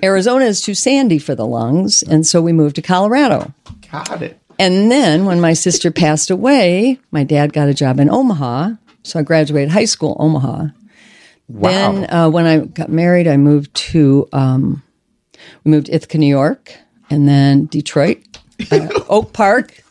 [0.03, 3.53] Arizona is too sandy for the lungs, and so we moved to Colorado.
[3.91, 4.41] Got it.
[4.59, 8.71] And then when my sister passed away, my dad got a job in Omaha.
[9.03, 10.69] So I graduated high school, Omaha.
[11.49, 11.71] Wow.
[11.71, 14.83] Then uh, when I got married, I moved to um,
[15.65, 16.73] we moved to Ithaca, New York,
[17.11, 18.19] and then Detroit,
[18.71, 19.83] uh, Oak Park,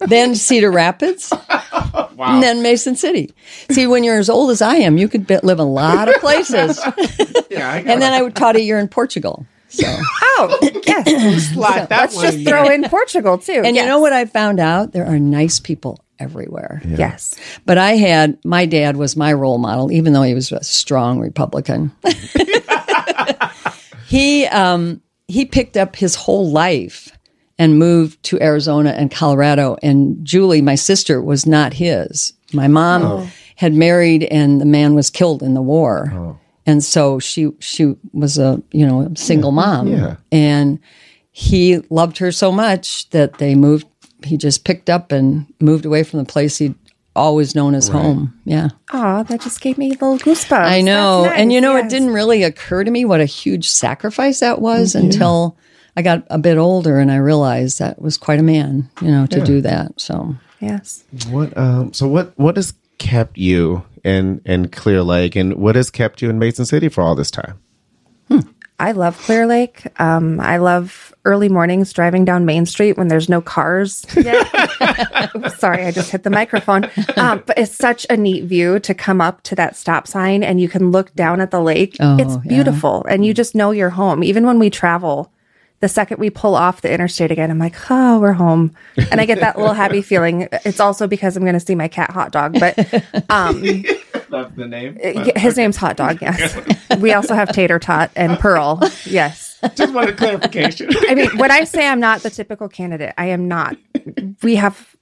[0.00, 1.32] then Cedar Rapids,
[2.18, 3.32] and then Mason City.
[3.70, 6.16] See, when you're as old as I am, you could be- live a lot of
[6.16, 6.78] places.
[7.50, 9.46] yeah, I and then I taught a year in Portugal.
[9.68, 9.86] So,
[10.22, 11.54] Oh, yes.
[11.54, 13.62] slide that Let's just in throw in Portugal too.
[13.64, 14.92] and you know what I found out?
[14.92, 16.82] There are nice people everywhere.
[16.84, 17.34] Yes.
[17.64, 21.20] But I had my dad was my role model, even though he was a strong
[21.20, 21.90] Republican.
[24.12, 27.10] He um, he picked up his whole life
[27.58, 29.76] and moved to Arizona and Colorado.
[29.82, 32.34] And Julie, my sister, was not his.
[32.52, 36.38] My mom had married, and the man was killed in the war.
[36.66, 39.88] And so she she was a you know a single mom.
[39.88, 40.16] yeah.
[40.30, 40.78] And
[41.30, 43.86] he loved her so much that they moved.
[44.24, 46.74] He just picked up and moved away from the place he'd
[47.14, 48.38] always known as home.
[48.44, 50.64] Yeah, Oh, that just gave me a little goosebumps.
[50.64, 51.24] I know.
[51.24, 54.60] Nice, And you know, it didn't really occur to me what a huge sacrifice that
[54.60, 55.56] was until
[55.96, 59.26] I got a bit older and I realized that was quite a man, you know,
[59.26, 60.00] to do that.
[60.00, 61.02] So Yes.
[61.28, 65.90] What um so what what has kept you in in Clear Lake and what has
[65.90, 67.58] kept you in Mason City for all this time?
[68.82, 69.86] I love Clear Lake.
[70.00, 74.04] Um, I love early mornings driving down Main Street when there's no cars.
[75.56, 76.90] Sorry, I just hit the microphone.
[77.16, 80.60] Um, but it's such a neat view to come up to that stop sign and
[80.60, 81.96] you can look down at the lake.
[82.00, 83.04] Oh, it's beautiful.
[83.08, 84.24] And you just know you're home.
[84.24, 85.32] Even when we travel,
[85.82, 88.72] the second we pull off the interstate again, I'm like, oh, we're home.
[89.10, 90.48] And I get that little happy feeling.
[90.64, 92.58] It's also because I'm going to see my cat hot dog.
[92.58, 92.78] But
[93.28, 93.60] um,
[94.30, 94.96] That's the name.
[95.36, 96.56] his name's Hot Dog, yes.
[96.98, 99.58] we also have Tater Tot and Pearl, yes.
[99.74, 100.88] Just wanted clarification.
[101.08, 103.76] I mean, when I say I'm not the typical candidate, I am not.
[104.42, 104.96] We have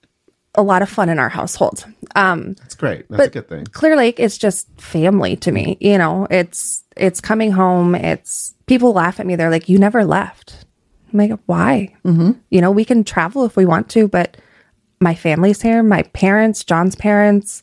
[0.56, 1.84] a lot of fun in our household.
[2.16, 3.06] Um, That's great.
[3.08, 3.66] That's a good thing.
[3.66, 5.76] Clear Lake is just family to me.
[5.80, 7.94] You know, it's it's coming home.
[7.94, 9.36] It's people laugh at me.
[9.36, 10.59] They're like, "You never left."
[11.12, 12.32] I'm like, "Why?" Mm-hmm.
[12.50, 14.36] You know, we can travel if we want to, but
[15.00, 15.82] my family's here.
[15.82, 17.62] My parents, John's parents.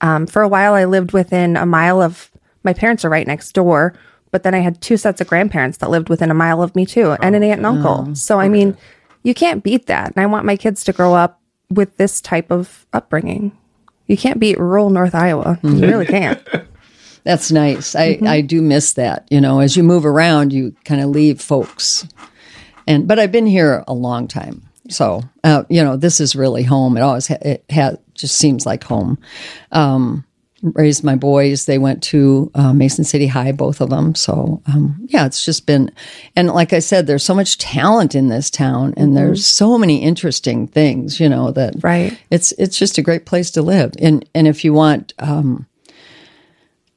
[0.00, 2.30] Um, for a while, I lived within a mile of
[2.64, 3.94] my parents are right next door,
[4.30, 6.86] but then I had two sets of grandparents that lived within a mile of me
[6.86, 8.14] too, and an aunt and uncle.
[8.14, 8.76] So I mean,
[9.22, 10.12] you can't beat that.
[10.14, 11.40] And I want my kids to grow up
[11.70, 13.56] with this type of upbringing.
[14.06, 15.58] You can't beat rural North Iowa.
[15.62, 16.40] You really can't.
[17.24, 17.94] That's nice.
[17.94, 19.28] I, I do miss that.
[19.30, 22.08] You know, as you move around, you kind of leave folks.
[22.88, 26.64] And but I've been here a long time, so uh, you know this is really
[26.64, 26.96] home.
[26.96, 29.18] It always ha- it ha- just seems like home.
[29.70, 30.24] Um,
[30.62, 34.14] raised my boys; they went to uh, Mason City High, both of them.
[34.16, 35.92] So um, yeah, it's just been.
[36.34, 40.02] And like I said, there's so much talent in this town, and there's so many
[40.02, 41.20] interesting things.
[41.20, 42.18] You know that Right.
[42.30, 43.92] it's it's just a great place to live.
[44.00, 45.66] And and if you want, um,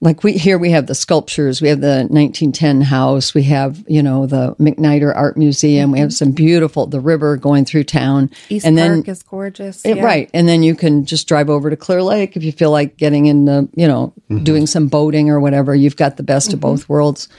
[0.02, 4.02] like we here we have the sculptures, we have the 1910 house, we have you
[4.02, 6.14] know the MacNider Art Museum, we have mm-hmm.
[6.14, 9.86] some beautiful the river going through town, East and Park then is gorgeous.
[9.86, 10.04] it- yeah.
[10.04, 12.98] right, and then you can just drive over to Clear Lake if you feel like
[12.98, 14.44] getting into you know mm-hmm.
[14.44, 15.76] doing some boating or whatever.
[15.76, 16.70] You've got the best of mm-hmm.
[16.70, 17.30] both worlds.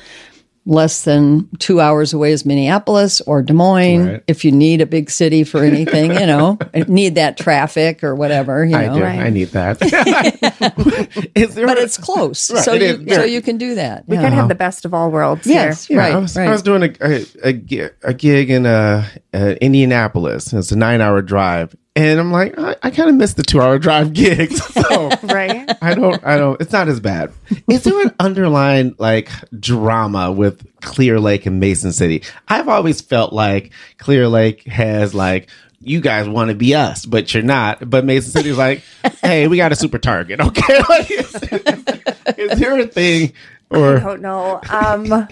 [0.64, 4.06] Less than two hours away is Minneapolis or Des Moines.
[4.06, 4.24] Right.
[4.28, 6.56] If you need a big city for anything, you know,
[6.86, 9.02] need that traffic or whatever, you I do.
[9.02, 9.18] Right.
[9.18, 9.82] I need that.
[11.34, 13.14] Is there But a- it's close, so it you is, yeah.
[13.16, 14.08] so you can do that.
[14.08, 14.22] We yeah.
[14.22, 15.96] kind of have the best of all worlds Yes, here.
[15.96, 16.48] Yeah, right, I was, right.
[16.48, 19.04] I was doing a a, a, a gig in uh,
[19.34, 20.52] uh, Indianapolis.
[20.52, 23.60] It's a nine hour drive, and I'm like, I, I kind of missed the two
[23.60, 24.62] hour drive gigs.
[24.64, 25.70] So Right?
[25.82, 26.60] I don't, I don't.
[26.60, 27.32] It's not as bad.
[27.68, 29.28] Is there an underlying like
[29.58, 32.22] drama with Clear Lake and Mason City?
[32.48, 35.48] I've always felt like Clear Lake has like.
[35.84, 37.90] You guys want to be us, but you're not.
[37.90, 38.84] But Mason City's like,
[39.20, 40.78] hey, we got a super target, okay?
[40.88, 41.34] Like, is,
[42.38, 43.32] is there a thing,
[43.68, 44.60] Or I don't know.
[44.70, 45.26] Um,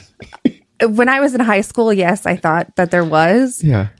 [0.93, 3.63] when I was in high school, yes, I thought that there was.
[3.63, 3.91] yeah?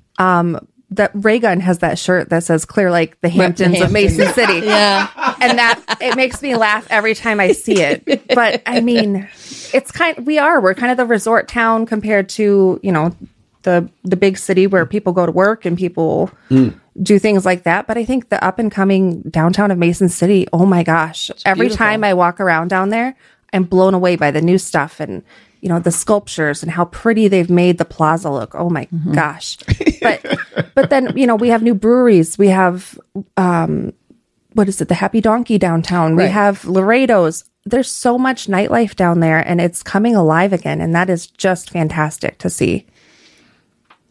[0.93, 3.93] That Raygun has that shirt that says Clear Lake the Hamptons, of Hamptons.
[3.93, 4.67] Mason City.
[4.67, 8.27] Yeah, and that it makes me laugh every time I see it.
[8.35, 9.29] But I mean,
[9.73, 10.27] it's kind.
[10.27, 10.61] We are.
[10.61, 13.15] We're kind of the resort town compared to you know
[13.63, 16.71] the the big city where people go to work and people hmm.
[17.03, 17.87] do things like that.
[17.87, 20.47] But I think the up and coming downtown of Mason City.
[20.53, 21.31] Oh my gosh!
[21.45, 21.87] every beautiful.
[21.87, 23.15] time I walk around down there,
[23.53, 25.23] I'm blown away by the new stuff and.
[25.61, 28.55] You know the sculptures and how pretty they've made the plaza look.
[28.55, 29.59] Oh my gosh!
[30.01, 30.39] But
[30.75, 32.39] but then you know we have new breweries.
[32.39, 32.99] We have
[33.37, 33.93] um
[34.55, 34.89] what is it?
[34.89, 36.17] The Happy Donkey downtown.
[36.17, 37.45] We have Laredo's.
[37.65, 40.81] There's so much nightlife down there and it's coming alive again.
[40.81, 42.87] And that is just fantastic to see.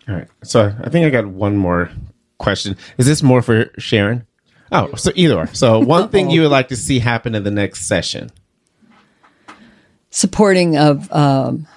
[0.08, 0.28] All right.
[0.44, 1.90] So I think I got one more
[2.38, 2.78] question.
[2.98, 4.26] Is this more for Sharon?
[4.72, 5.48] Oh, so either or.
[5.48, 8.30] So one thing you would like to see happen in the next session.
[10.10, 11.68] Supporting of um,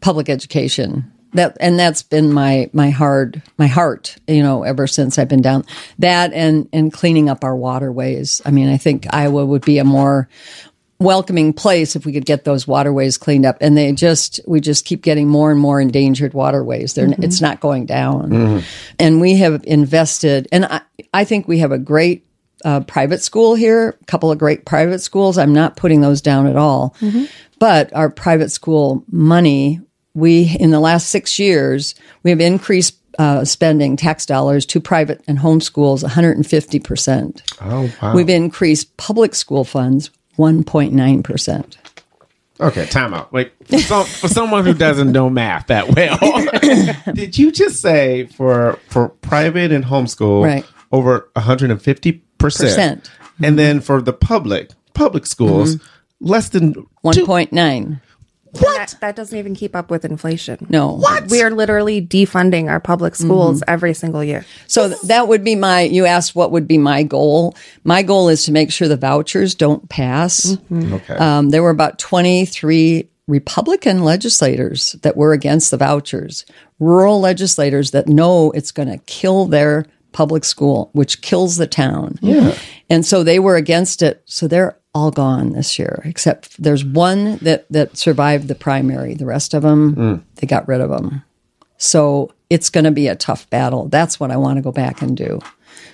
[0.00, 1.10] public education.
[1.34, 5.40] That and that's been my my hard my heart, you know, ever since I've been
[5.40, 5.64] down.
[5.98, 8.42] That and and cleaning up our waterways.
[8.44, 10.28] I mean, I think Iowa would be a more
[11.02, 14.84] welcoming place if we could get those waterways cleaned up and they just we just
[14.84, 18.32] keep getting more and more endangered waterways They're, it's not going down
[19.00, 20.80] and we have invested and i,
[21.12, 22.24] I think we have a great
[22.64, 26.46] uh, private school here a couple of great private schools i'm not putting those down
[26.46, 26.94] at all
[27.58, 29.80] but our private school money
[30.14, 35.22] we in the last six years we have increased uh, spending tax dollars to private
[35.28, 38.14] and home schools 150% Oh, wow.
[38.14, 41.76] We've increased public school funds 1.9%.
[42.60, 43.32] okay, time out.
[43.32, 48.26] Wait, for, some, for someone who doesn't know math that well, did you just say
[48.26, 50.64] for for private and homeschool Right.
[50.90, 52.68] over 150 percent,
[53.04, 53.10] Percent.
[53.42, 55.76] and then for the public public schools
[56.20, 58.00] less than two- 1.9.
[58.54, 60.66] That, that doesn't even keep up with inflation.
[60.68, 60.96] No.
[60.98, 61.30] What?
[61.30, 63.70] We are literally defunding our public schools Mm-hmm.
[63.72, 64.44] every single year.
[64.66, 67.56] So th- that would be my, you asked what would be my goal.
[67.82, 70.54] My goal is to make sure the vouchers don't pass.
[70.70, 71.14] Okay.
[71.14, 76.44] Um, there were about 23 Republican legislators that were against the vouchers,
[76.78, 82.18] rural legislators that know it's going to kill their public school, which kills the town.
[82.20, 82.56] Yeah.
[82.90, 84.22] And so they were against it.
[84.26, 89.14] So they're all gone this year, except there's one that, that survived the primary.
[89.14, 90.22] The rest of them, mm.
[90.36, 91.22] they got rid of them.
[91.78, 93.88] So it's going to be a tough battle.
[93.88, 95.40] That's what I want to go back and do.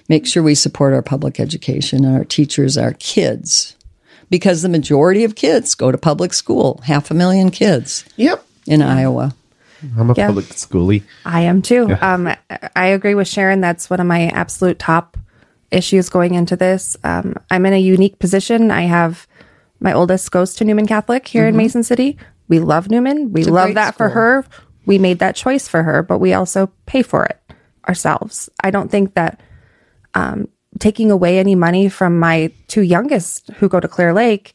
[0.08, 3.76] Make sure we support our public education, our teachers, our kids,
[4.30, 6.80] because the majority of kids go to public school.
[6.84, 8.04] Half a million kids.
[8.16, 8.44] Yep.
[8.66, 9.34] In Iowa.
[9.98, 10.26] I'm a yeah.
[10.26, 11.02] public schoolie.
[11.24, 11.86] I am too.
[11.88, 12.14] Yeah.
[12.14, 12.34] Um,
[12.74, 13.60] I agree with Sharon.
[13.60, 15.16] That's one of my absolute top
[15.70, 16.96] issues going into this.
[17.04, 18.70] Um, I'm in a unique position.
[18.70, 19.26] I have
[19.80, 21.50] my oldest goes to Newman Catholic here mm-hmm.
[21.50, 22.18] in Mason City.
[22.48, 23.32] We love Newman.
[23.32, 24.08] We love that school.
[24.08, 24.44] for her.
[24.86, 27.38] We made that choice for her, but we also pay for it
[27.86, 28.48] ourselves.
[28.64, 29.40] I don't think that
[30.14, 30.48] um,
[30.78, 34.54] taking away any money from my two youngest who go to Clear Lake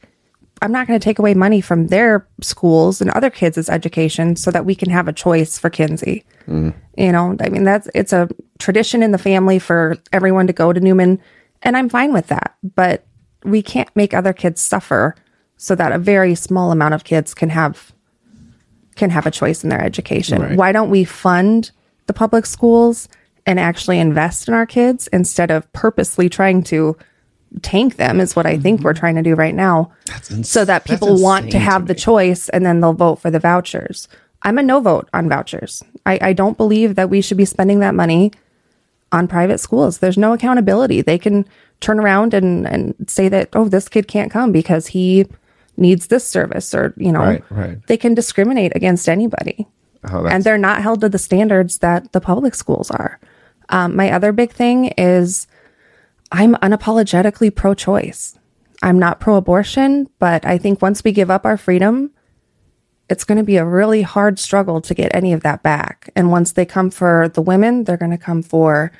[0.62, 4.50] I'm not going to take away money from their schools and other kids' education so
[4.50, 6.24] that we can have a choice for Kinsey.
[6.48, 6.74] Mm.
[6.96, 8.28] You know, I mean, that's it's a
[8.58, 11.20] tradition in the family for everyone to go to Newman,
[11.62, 12.54] and I'm fine with that.
[12.62, 13.06] But
[13.42, 15.16] we can't make other kids suffer
[15.56, 17.92] so that a very small amount of kids can have
[18.96, 20.40] can have a choice in their education.
[20.40, 20.56] Right.
[20.56, 21.72] Why don't we fund
[22.06, 23.08] the public schools
[23.46, 26.96] and actually invest in our kids instead of purposely trying to
[27.62, 29.00] tank them is what I think we're mm-hmm.
[29.00, 29.92] trying to do right now.
[30.30, 33.30] Ins- so that people want to have to the choice and then they'll vote for
[33.30, 34.08] the vouchers.
[34.42, 35.82] I'm a no vote on vouchers.
[36.04, 38.32] I, I don't believe that we should be spending that money
[39.10, 39.98] on private schools.
[39.98, 41.00] There's no accountability.
[41.00, 41.46] They can
[41.80, 45.26] turn around and, and say that, oh, this kid can't come because he
[45.76, 47.86] needs this service or, you know, right, right.
[47.86, 49.66] they can discriminate against anybody.
[50.10, 53.18] Oh, and they're not held to the standards that the public schools are.
[53.70, 55.46] Um, my other big thing is
[56.34, 58.36] I'm unapologetically pro choice.
[58.82, 62.10] I'm not pro abortion, but I think once we give up our freedom,
[63.08, 66.10] it's going to be a really hard struggle to get any of that back.
[66.16, 68.90] And once they come for the women, they're going to come for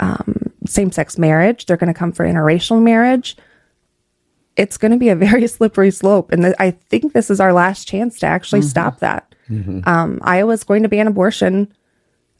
[0.00, 3.38] um, same sex marriage, they're going to come for interracial marriage.
[4.56, 6.30] It's going to be a very slippery slope.
[6.30, 8.68] And th- I think this is our last chance to actually mm-hmm.
[8.68, 9.34] stop that.
[9.48, 9.88] Mm-hmm.
[9.88, 11.72] Um, Iowa's going to ban abortion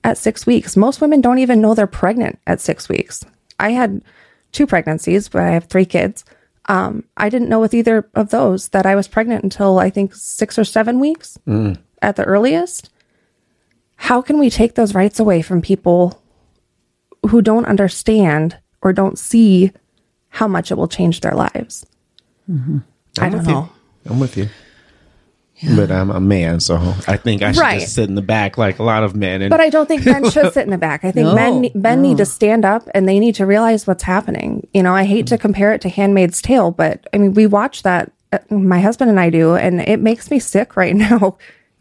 [0.05, 0.77] at six weeks.
[0.77, 3.25] Most women don't even know they're pregnant at six weeks.
[3.59, 4.03] I had
[4.53, 6.25] two pregnancies, but I have three kids.
[6.67, 10.15] Um, I didn't know with either of those that I was pregnant until I think
[10.15, 11.77] six or seven weeks mm.
[12.01, 12.91] at the earliest.
[13.97, 16.23] How can we take those rights away from people
[17.29, 19.73] who don't understand or don't see
[20.29, 21.87] how much it will change their lives?
[22.51, 22.79] Mm-hmm.
[23.19, 23.71] I don't know.
[24.05, 24.11] You.
[24.13, 24.49] I'm with you.
[25.63, 25.77] Yeah.
[25.77, 27.81] But I'm a man, so I think I should right.
[27.81, 29.43] just sit in the back like a lot of men.
[29.43, 31.05] And- but I don't think men should sit in the back.
[31.05, 32.09] I think no, men men no.
[32.09, 34.67] need to stand up and they need to realize what's happening.
[34.75, 37.85] You know, I hate to compare it to Handmaid's Tale, but I mean, we watch
[37.85, 38.11] that.
[38.33, 41.39] Uh, my husband and I do, and it makes me sick right now,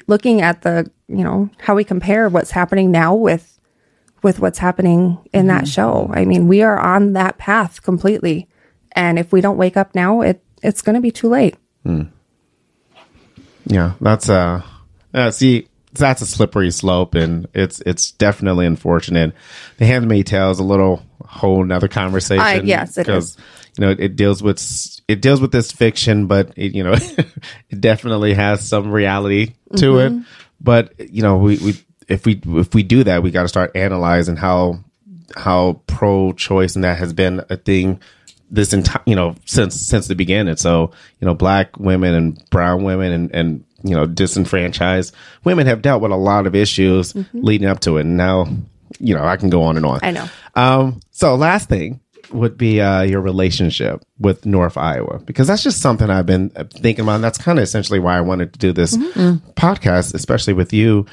[0.07, 3.59] looking at the you know how we compare what's happening now with
[4.21, 5.47] with what's happening in mm-hmm.
[5.47, 6.11] that show.
[6.13, 8.47] I mean, we are on that path completely,
[8.91, 11.55] and if we don't wake up now, it it's going to be too late.
[11.84, 12.11] Mm.
[13.66, 14.62] Yeah, that's uh,
[15.14, 19.34] uh see that's a slippery slope and it's it's definitely unfortunate.
[19.78, 22.41] The Handmaid's Tale is a little whole another conversation.
[22.41, 23.38] Uh, yes, because
[23.78, 24.59] you know it deals with
[25.07, 26.93] it deals with this fiction, but it, you know
[27.70, 30.20] it definitely has some reality to mm-hmm.
[30.20, 30.26] it.
[30.59, 31.74] But you know we, we
[32.07, 34.84] if we if we do that, we got to start analyzing how
[35.36, 38.01] how pro choice and that has been a thing
[38.52, 42.84] this entire you know since since the beginning so you know black women and brown
[42.84, 47.41] women and and you know disenfranchised women have dealt with a lot of issues mm-hmm.
[47.41, 48.47] leading up to it and now
[48.99, 51.99] you know i can go on and on i know um so last thing
[52.34, 57.04] would be uh, your relationship with North Iowa because that's just something I've been thinking
[57.04, 57.16] about.
[57.16, 59.49] And that's kind of essentially why I wanted to do this mm-hmm.
[59.52, 61.06] podcast, especially with you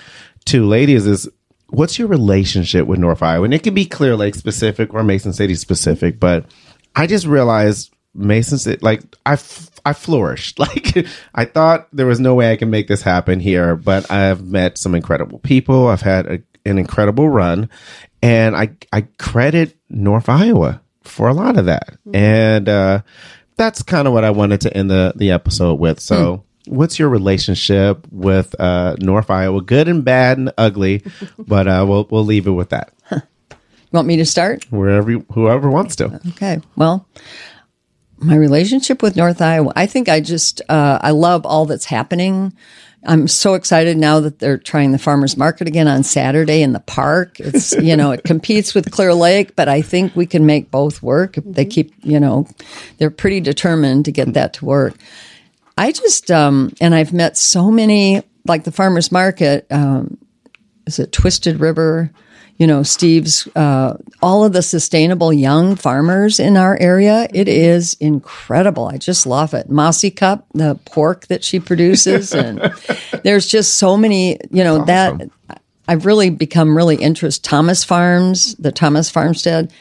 [0.44, 1.06] two ladies.
[1.06, 1.28] Is
[1.68, 3.44] what's your relationship with North Iowa?
[3.44, 6.46] And it can be Clear Lake specific or Mason City specific, but
[6.96, 10.58] I just realized Mason's like I, f- I flourished.
[10.68, 14.44] Like I thought there was no way I can make this happen here, but I've
[14.44, 15.88] met some incredible people.
[15.88, 17.70] I've had a, an incredible run,
[18.22, 21.90] and I I credit North Iowa for a lot of that.
[22.06, 22.16] Mm-hmm.
[22.16, 23.02] And uh,
[23.56, 26.00] that's kind of what I wanted to end the the episode with.
[26.00, 26.16] So.
[26.16, 26.42] Mm.
[26.66, 29.62] What's your relationship with uh, North Iowa?
[29.62, 31.02] Good and bad and ugly,
[31.38, 32.92] but uh, we'll we'll leave it with that.
[33.90, 34.64] You want me to start?
[34.70, 36.20] Wherever, you, whoever wants to.
[36.30, 36.60] Okay.
[36.76, 37.08] Well,
[38.18, 42.52] my relationship with North Iowa, I think I just, uh, I love all that's happening.
[43.04, 46.80] I'm so excited now that they're trying the farmers market again on Saturday in the
[46.80, 47.40] park.
[47.40, 51.02] It's, you know, it competes with Clear Lake, but I think we can make both
[51.02, 51.34] work.
[51.34, 51.52] Mm-hmm.
[51.52, 52.46] They keep, you know,
[52.98, 54.94] they're pretty determined to get that to work.
[55.78, 59.66] I just um, and I've met so many like the farmers market.
[59.70, 60.18] Um,
[60.86, 62.10] is it Twisted River?
[62.58, 67.28] You know, Steve's, uh, all of the sustainable young farmers in our area.
[67.32, 68.86] It is incredible.
[68.86, 69.70] I just love it.
[69.70, 72.60] Mossy Cup, the pork that she produces, and
[73.22, 74.38] there's just so many.
[74.50, 75.30] You know that
[75.88, 77.42] I've really become really interested.
[77.42, 79.72] Thomas Farms, the Thomas Farmstead.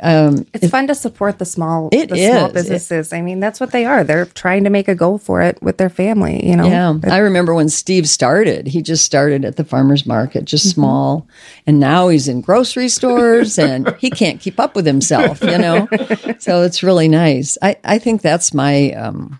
[0.00, 2.52] Um, It's fun to support the small, It the small is.
[2.54, 3.12] businesses.
[3.12, 4.02] I mean, that's what they are.
[4.02, 6.46] They're trying to make a go for it with their family.
[6.48, 8.66] You know, Yeah, I remember when Steve started.
[8.66, 10.80] He just started at the farmers market, just Mm-hmm.
[10.80, 11.28] small,
[11.66, 15.42] and now he's in grocery stores, and he can't keep up with himself.
[15.42, 15.86] You know,
[16.38, 17.58] so it's really nice.
[17.60, 18.92] I I think that's my.
[18.92, 19.38] Um,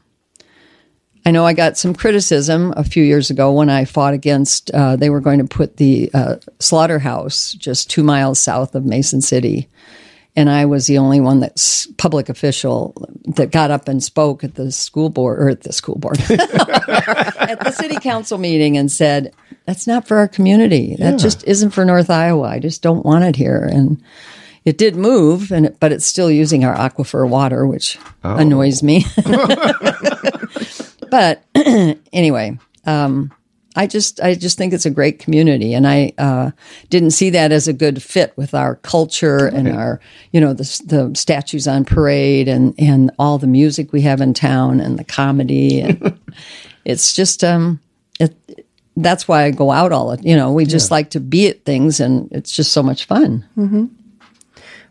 [1.27, 4.71] I know I got some criticism a few years ago when I fought against.
[4.73, 9.21] Uh, they were going to put the uh, slaughterhouse just two miles south of Mason
[9.21, 9.69] City.
[10.37, 12.95] And I was the only one that's public official
[13.37, 17.59] that got up and spoke at the school board or at the school board at
[17.61, 20.95] the city council meeting and said, "That's not for our community.
[20.97, 22.47] That just isn't for North Iowa.
[22.49, 24.01] I just don't want it here." And
[24.65, 29.05] it did move, and it, but it's still using our aquifer water, which annoys me.
[31.11, 31.43] but
[32.13, 33.33] anyway, um,
[33.79, 36.51] I just I just think it's a great community, and I uh,
[36.91, 40.01] didn't see that as a good fit with our culture and our
[40.33, 44.35] you know the the statues on parade and and all the music we have in
[44.35, 46.19] town and the comedy and
[46.85, 47.81] it's just um
[48.19, 48.67] it
[48.97, 51.65] that's why I go out all it you know we just like to be at
[51.65, 53.47] things and it's just so much fun.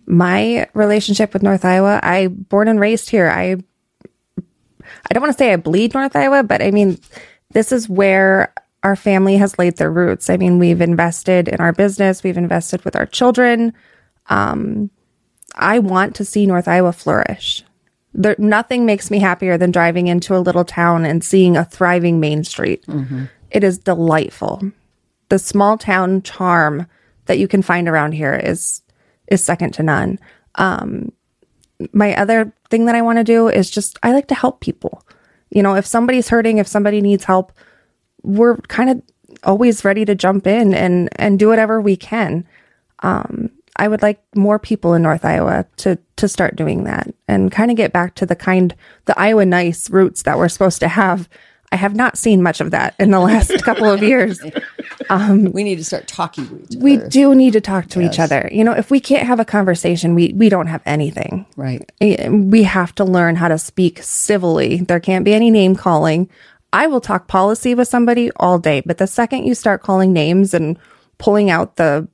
[0.05, 3.27] my relationship with North Iowa, I born and raised here.
[3.27, 3.57] I
[4.39, 6.97] I don't want to say I bleed North Iowa, but I mean
[7.51, 8.53] this is where
[8.87, 10.29] our family has laid their roots.
[10.29, 13.73] I mean, we've invested in our business, we've invested with our children.
[14.27, 14.89] Um,
[15.55, 17.63] I want to see North Iowa flourish.
[18.13, 22.21] There, nothing makes me happier than driving into a little town and seeing a thriving
[22.21, 22.85] Main Street.
[23.51, 24.71] It is delightful.
[25.27, 26.87] The small town charm
[27.25, 28.81] that you can find around here is
[29.27, 30.17] is second to none.
[30.55, 31.11] Um,
[31.91, 35.05] my other thing that I want to do is just I like to help people.
[35.49, 37.51] You know, if somebody's hurting, if somebody needs help,
[38.27, 39.01] we're kind of
[39.43, 42.45] always ready to jump in and and do whatever we can.
[42.99, 47.51] Um, I would like more people in North Iowa to to start doing that and
[47.51, 48.75] kind of get back to the kind
[49.05, 51.29] the Iowa nice roots that we're supposed to have.
[51.71, 54.39] I have not seen much of that in the last couple of years.
[55.51, 56.83] We need to start talking to each other.
[56.83, 58.49] We do need to talk to each other.
[58.53, 61.45] You know, if we can't have a conversation, we we don't have anything.
[61.55, 61.89] right.
[61.99, 64.77] we have to learn how to speak civilly.
[64.77, 66.29] There can't be any name calling.
[66.73, 70.53] I will talk policy with somebody all day, but the second you start calling names
[70.53, 70.77] and
[71.17, 72.07] pulling out the,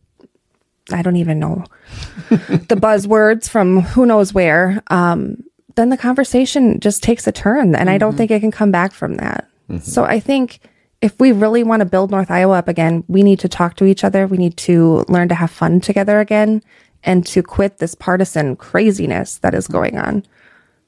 [0.92, 1.66] I don't even know,
[2.30, 5.44] the buzzwords from who knows where, um,
[5.76, 7.76] then the conversation just takes a turn.
[7.76, 8.18] And I don't mm-hmm.
[8.18, 9.50] think it can come back from that.
[9.70, 9.80] Mm-hmm.
[9.80, 10.60] So I think
[11.02, 13.86] if we really want to build North Iowa up again, we need to talk to
[13.86, 14.28] each other.
[14.28, 16.62] We need to learn to have fun together again
[17.04, 19.74] and to quit this partisan craziness that is mm-hmm.
[19.74, 20.24] going on.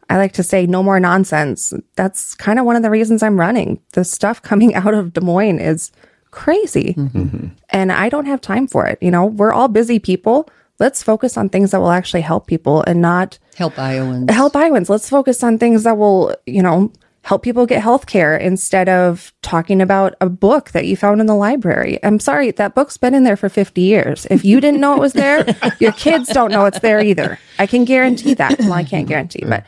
[0.10, 1.74] I like to say no more nonsense.
[1.96, 3.80] That's kind of one of the reasons I'm running.
[3.94, 5.92] The stuff coming out of Des Moines is
[6.32, 6.94] crazy.
[6.94, 7.48] Mm-hmm.
[7.70, 9.00] And I don't have time for it.
[9.02, 10.50] You know, we're all busy people.
[10.80, 14.30] Let's focus on things that will actually help people and not Help Iowans.
[14.30, 14.90] help Iowans.
[14.90, 16.92] Let's focus on things that will, you know,
[17.26, 21.28] help people get health care instead of talking about a book that you found in
[21.28, 21.98] the library.
[22.04, 24.28] I'm sorry, that book's been in there for 50 years.
[24.30, 25.44] If you didn't know it was there,
[25.80, 27.40] your kids don't know it's there either.
[27.58, 28.60] I can guarantee that.
[28.60, 29.66] Well, I can't guarantee, but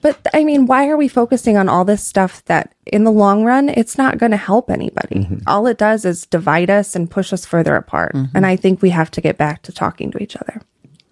[0.00, 3.44] but I mean, why are we focusing on all this stuff that in the long
[3.44, 5.26] run, it's not going to help anybody?
[5.46, 8.14] All it does is divide us and push us further apart.
[8.34, 10.60] And I think we have to get back to talking to each other.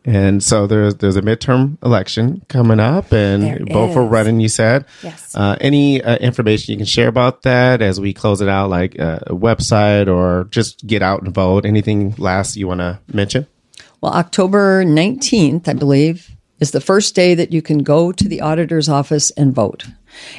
[0.05, 4.41] And so there's there's a midterm election coming up, and There both are running.
[4.41, 5.35] You said, Yes.
[5.35, 8.99] Uh, any uh, information you can share about that as we close it out, like
[8.99, 11.65] uh, a website or just get out and vote?
[11.65, 13.47] Anything last you want to mention?
[14.01, 16.29] Well, October 19th, I believe,
[16.63, 19.85] is the first day that you can go to the auditor's office and vote.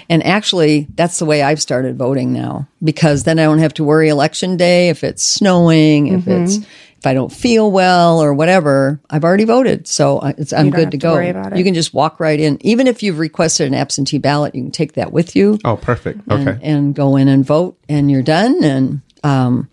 [0.10, 3.84] And actually, that's the way I've started voting now because then I don't have to
[3.84, 9.02] worry election day if it's snowing, if it's if I don't feel well or whatever.
[9.10, 11.14] I've already voted, so I- it's, I'm good to to go.
[11.14, 11.58] worry about it.
[11.58, 14.56] You can just walk right in, even if you've requested an absentee ballot.
[14.56, 16.22] You can take that with you Oh, perfect.
[16.32, 16.52] Okay.
[16.52, 18.64] and, and go in and vote and you're done.
[18.64, 19.70] And um,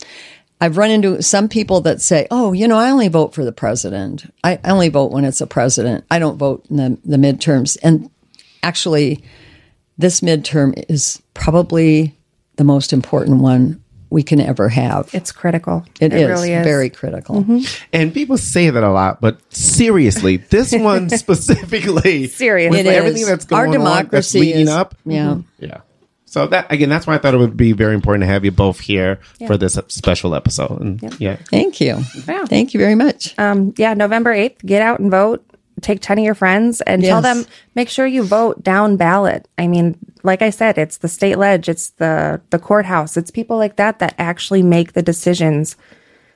[0.61, 3.52] I've run into some people that say, oh, you know, I only vote for the
[3.52, 4.30] president.
[4.44, 6.04] I, I only vote when it's a president.
[6.11, 7.78] I don't vote in the, the midterms.
[7.82, 8.11] And
[8.62, 9.24] actually,
[9.96, 12.14] this midterm is probably
[12.56, 15.08] the most important one we can ever have.
[15.14, 15.86] It's critical.
[16.00, 16.64] it is really is.
[16.64, 17.36] very critical.
[17.36, 17.61] Mm-hmm.
[17.92, 21.08] And people say that a lot, but seriously, this one
[21.54, 22.70] specifically, Serious.
[22.70, 23.28] with It everything is.
[23.28, 24.94] that's Our going on, that's democracy leading is- up.
[25.06, 25.26] yeah.
[25.26, 25.64] Mm-hmm.
[25.64, 25.80] yeah.
[26.30, 28.52] So that again, that's why I thought it would be very important to have you
[28.52, 29.18] both here
[29.48, 30.80] for this special episode.
[30.80, 32.04] And yeah, Thank you.
[32.28, 32.44] Yeah.
[32.44, 33.36] Thank you very much.
[33.36, 35.44] Um, yeah, November 8th, get out and vote.
[35.80, 39.48] Take 10 of your friends and tell them, make sure you vote down ballot.
[39.58, 43.56] I mean, like I said, it's the state ledge, it's the, the courthouse, it's people
[43.56, 45.76] like that that actually make the decisions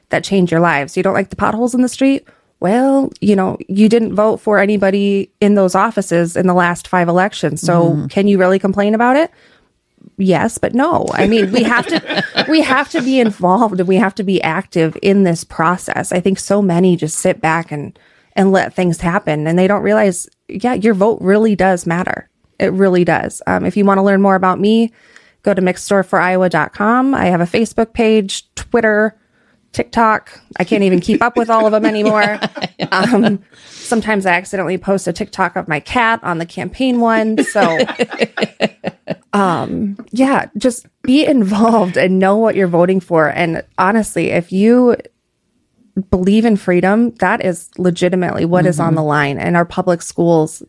[0.09, 0.97] that change your lives.
[0.97, 2.27] You don't like the potholes in the street?
[2.59, 7.09] Well, you know, you didn't vote for anybody in those offices in the last five
[7.09, 7.61] elections.
[7.61, 9.31] So can you really complain about it?
[10.17, 11.07] Yes but no.
[11.13, 14.43] I mean we have to we have to be involved and we have to be
[14.43, 16.13] active in this process.
[16.13, 17.99] I think so many just sit back and
[18.37, 22.29] and let things happen and they don't realize yeah your vote really does matter.
[22.59, 23.43] It really does.
[23.47, 24.93] Um, if you want to learn more about me
[25.45, 29.17] go to mixdorfforiowa.com i have a facebook page twitter
[29.75, 32.41] tiktok i can't even keep up with all of them anymore
[32.93, 37.79] um, sometimes i accidentally post a tiktok of my cat on the campaign one so
[40.15, 43.29] yeah, just be involved and know what you're voting for.
[43.29, 44.97] And honestly, if you
[46.11, 49.39] believe in freedom, that is legitimately what is on the line.
[49.39, 50.63] And our public schools,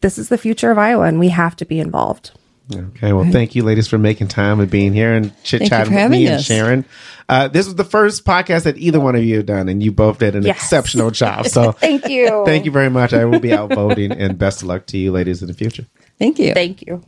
[0.00, 2.32] this is the future of Iowa, and we have to be involved.
[2.72, 6.00] Okay, well, thank you, ladies, for making time and being here and chit chatting with
[6.02, 6.44] having me and us.
[6.44, 6.84] Sharon.
[7.28, 9.90] Uh, this was the first podcast that either one of you have done, and you
[9.92, 10.56] both did an Yes.
[10.56, 11.46] exceptional job.
[11.50, 12.44] So, Thank you.
[12.44, 13.12] thank you very much.
[13.12, 15.86] I will be out voting, and best of luck to you, ladies, in the future.
[16.18, 16.54] Thank you.
[16.54, 17.02] Thank you.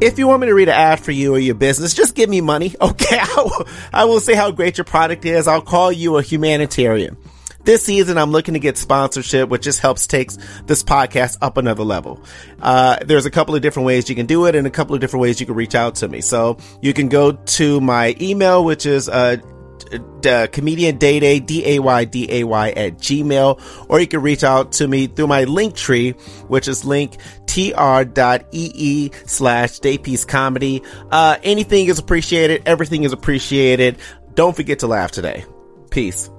[0.00, 2.28] If you want me to read an ad for you or your business, just give
[2.28, 2.74] me money.
[2.82, 3.18] Okay.
[3.20, 5.46] I will, I will say how great your product is.
[5.46, 7.16] I'll call you a humanitarian.
[7.64, 10.36] This season, I'm looking to get sponsorship, which just helps takes
[10.66, 12.20] this podcast up another level.
[12.60, 15.00] Uh, there's a couple of different ways you can do it and a couple of
[15.00, 16.20] different ways you can reach out to me.
[16.20, 19.36] So you can go to my email, which is, uh,
[20.26, 25.26] uh, comedian day day d-a-y-d-a-y at gmail or you can reach out to me through
[25.26, 26.12] my link tree
[26.46, 30.82] which is link tr.ee slash daypeace comedy.
[31.10, 32.62] Uh anything is appreciated.
[32.64, 33.98] Everything is appreciated.
[34.34, 35.44] Don't forget to laugh today.
[35.90, 36.30] Peace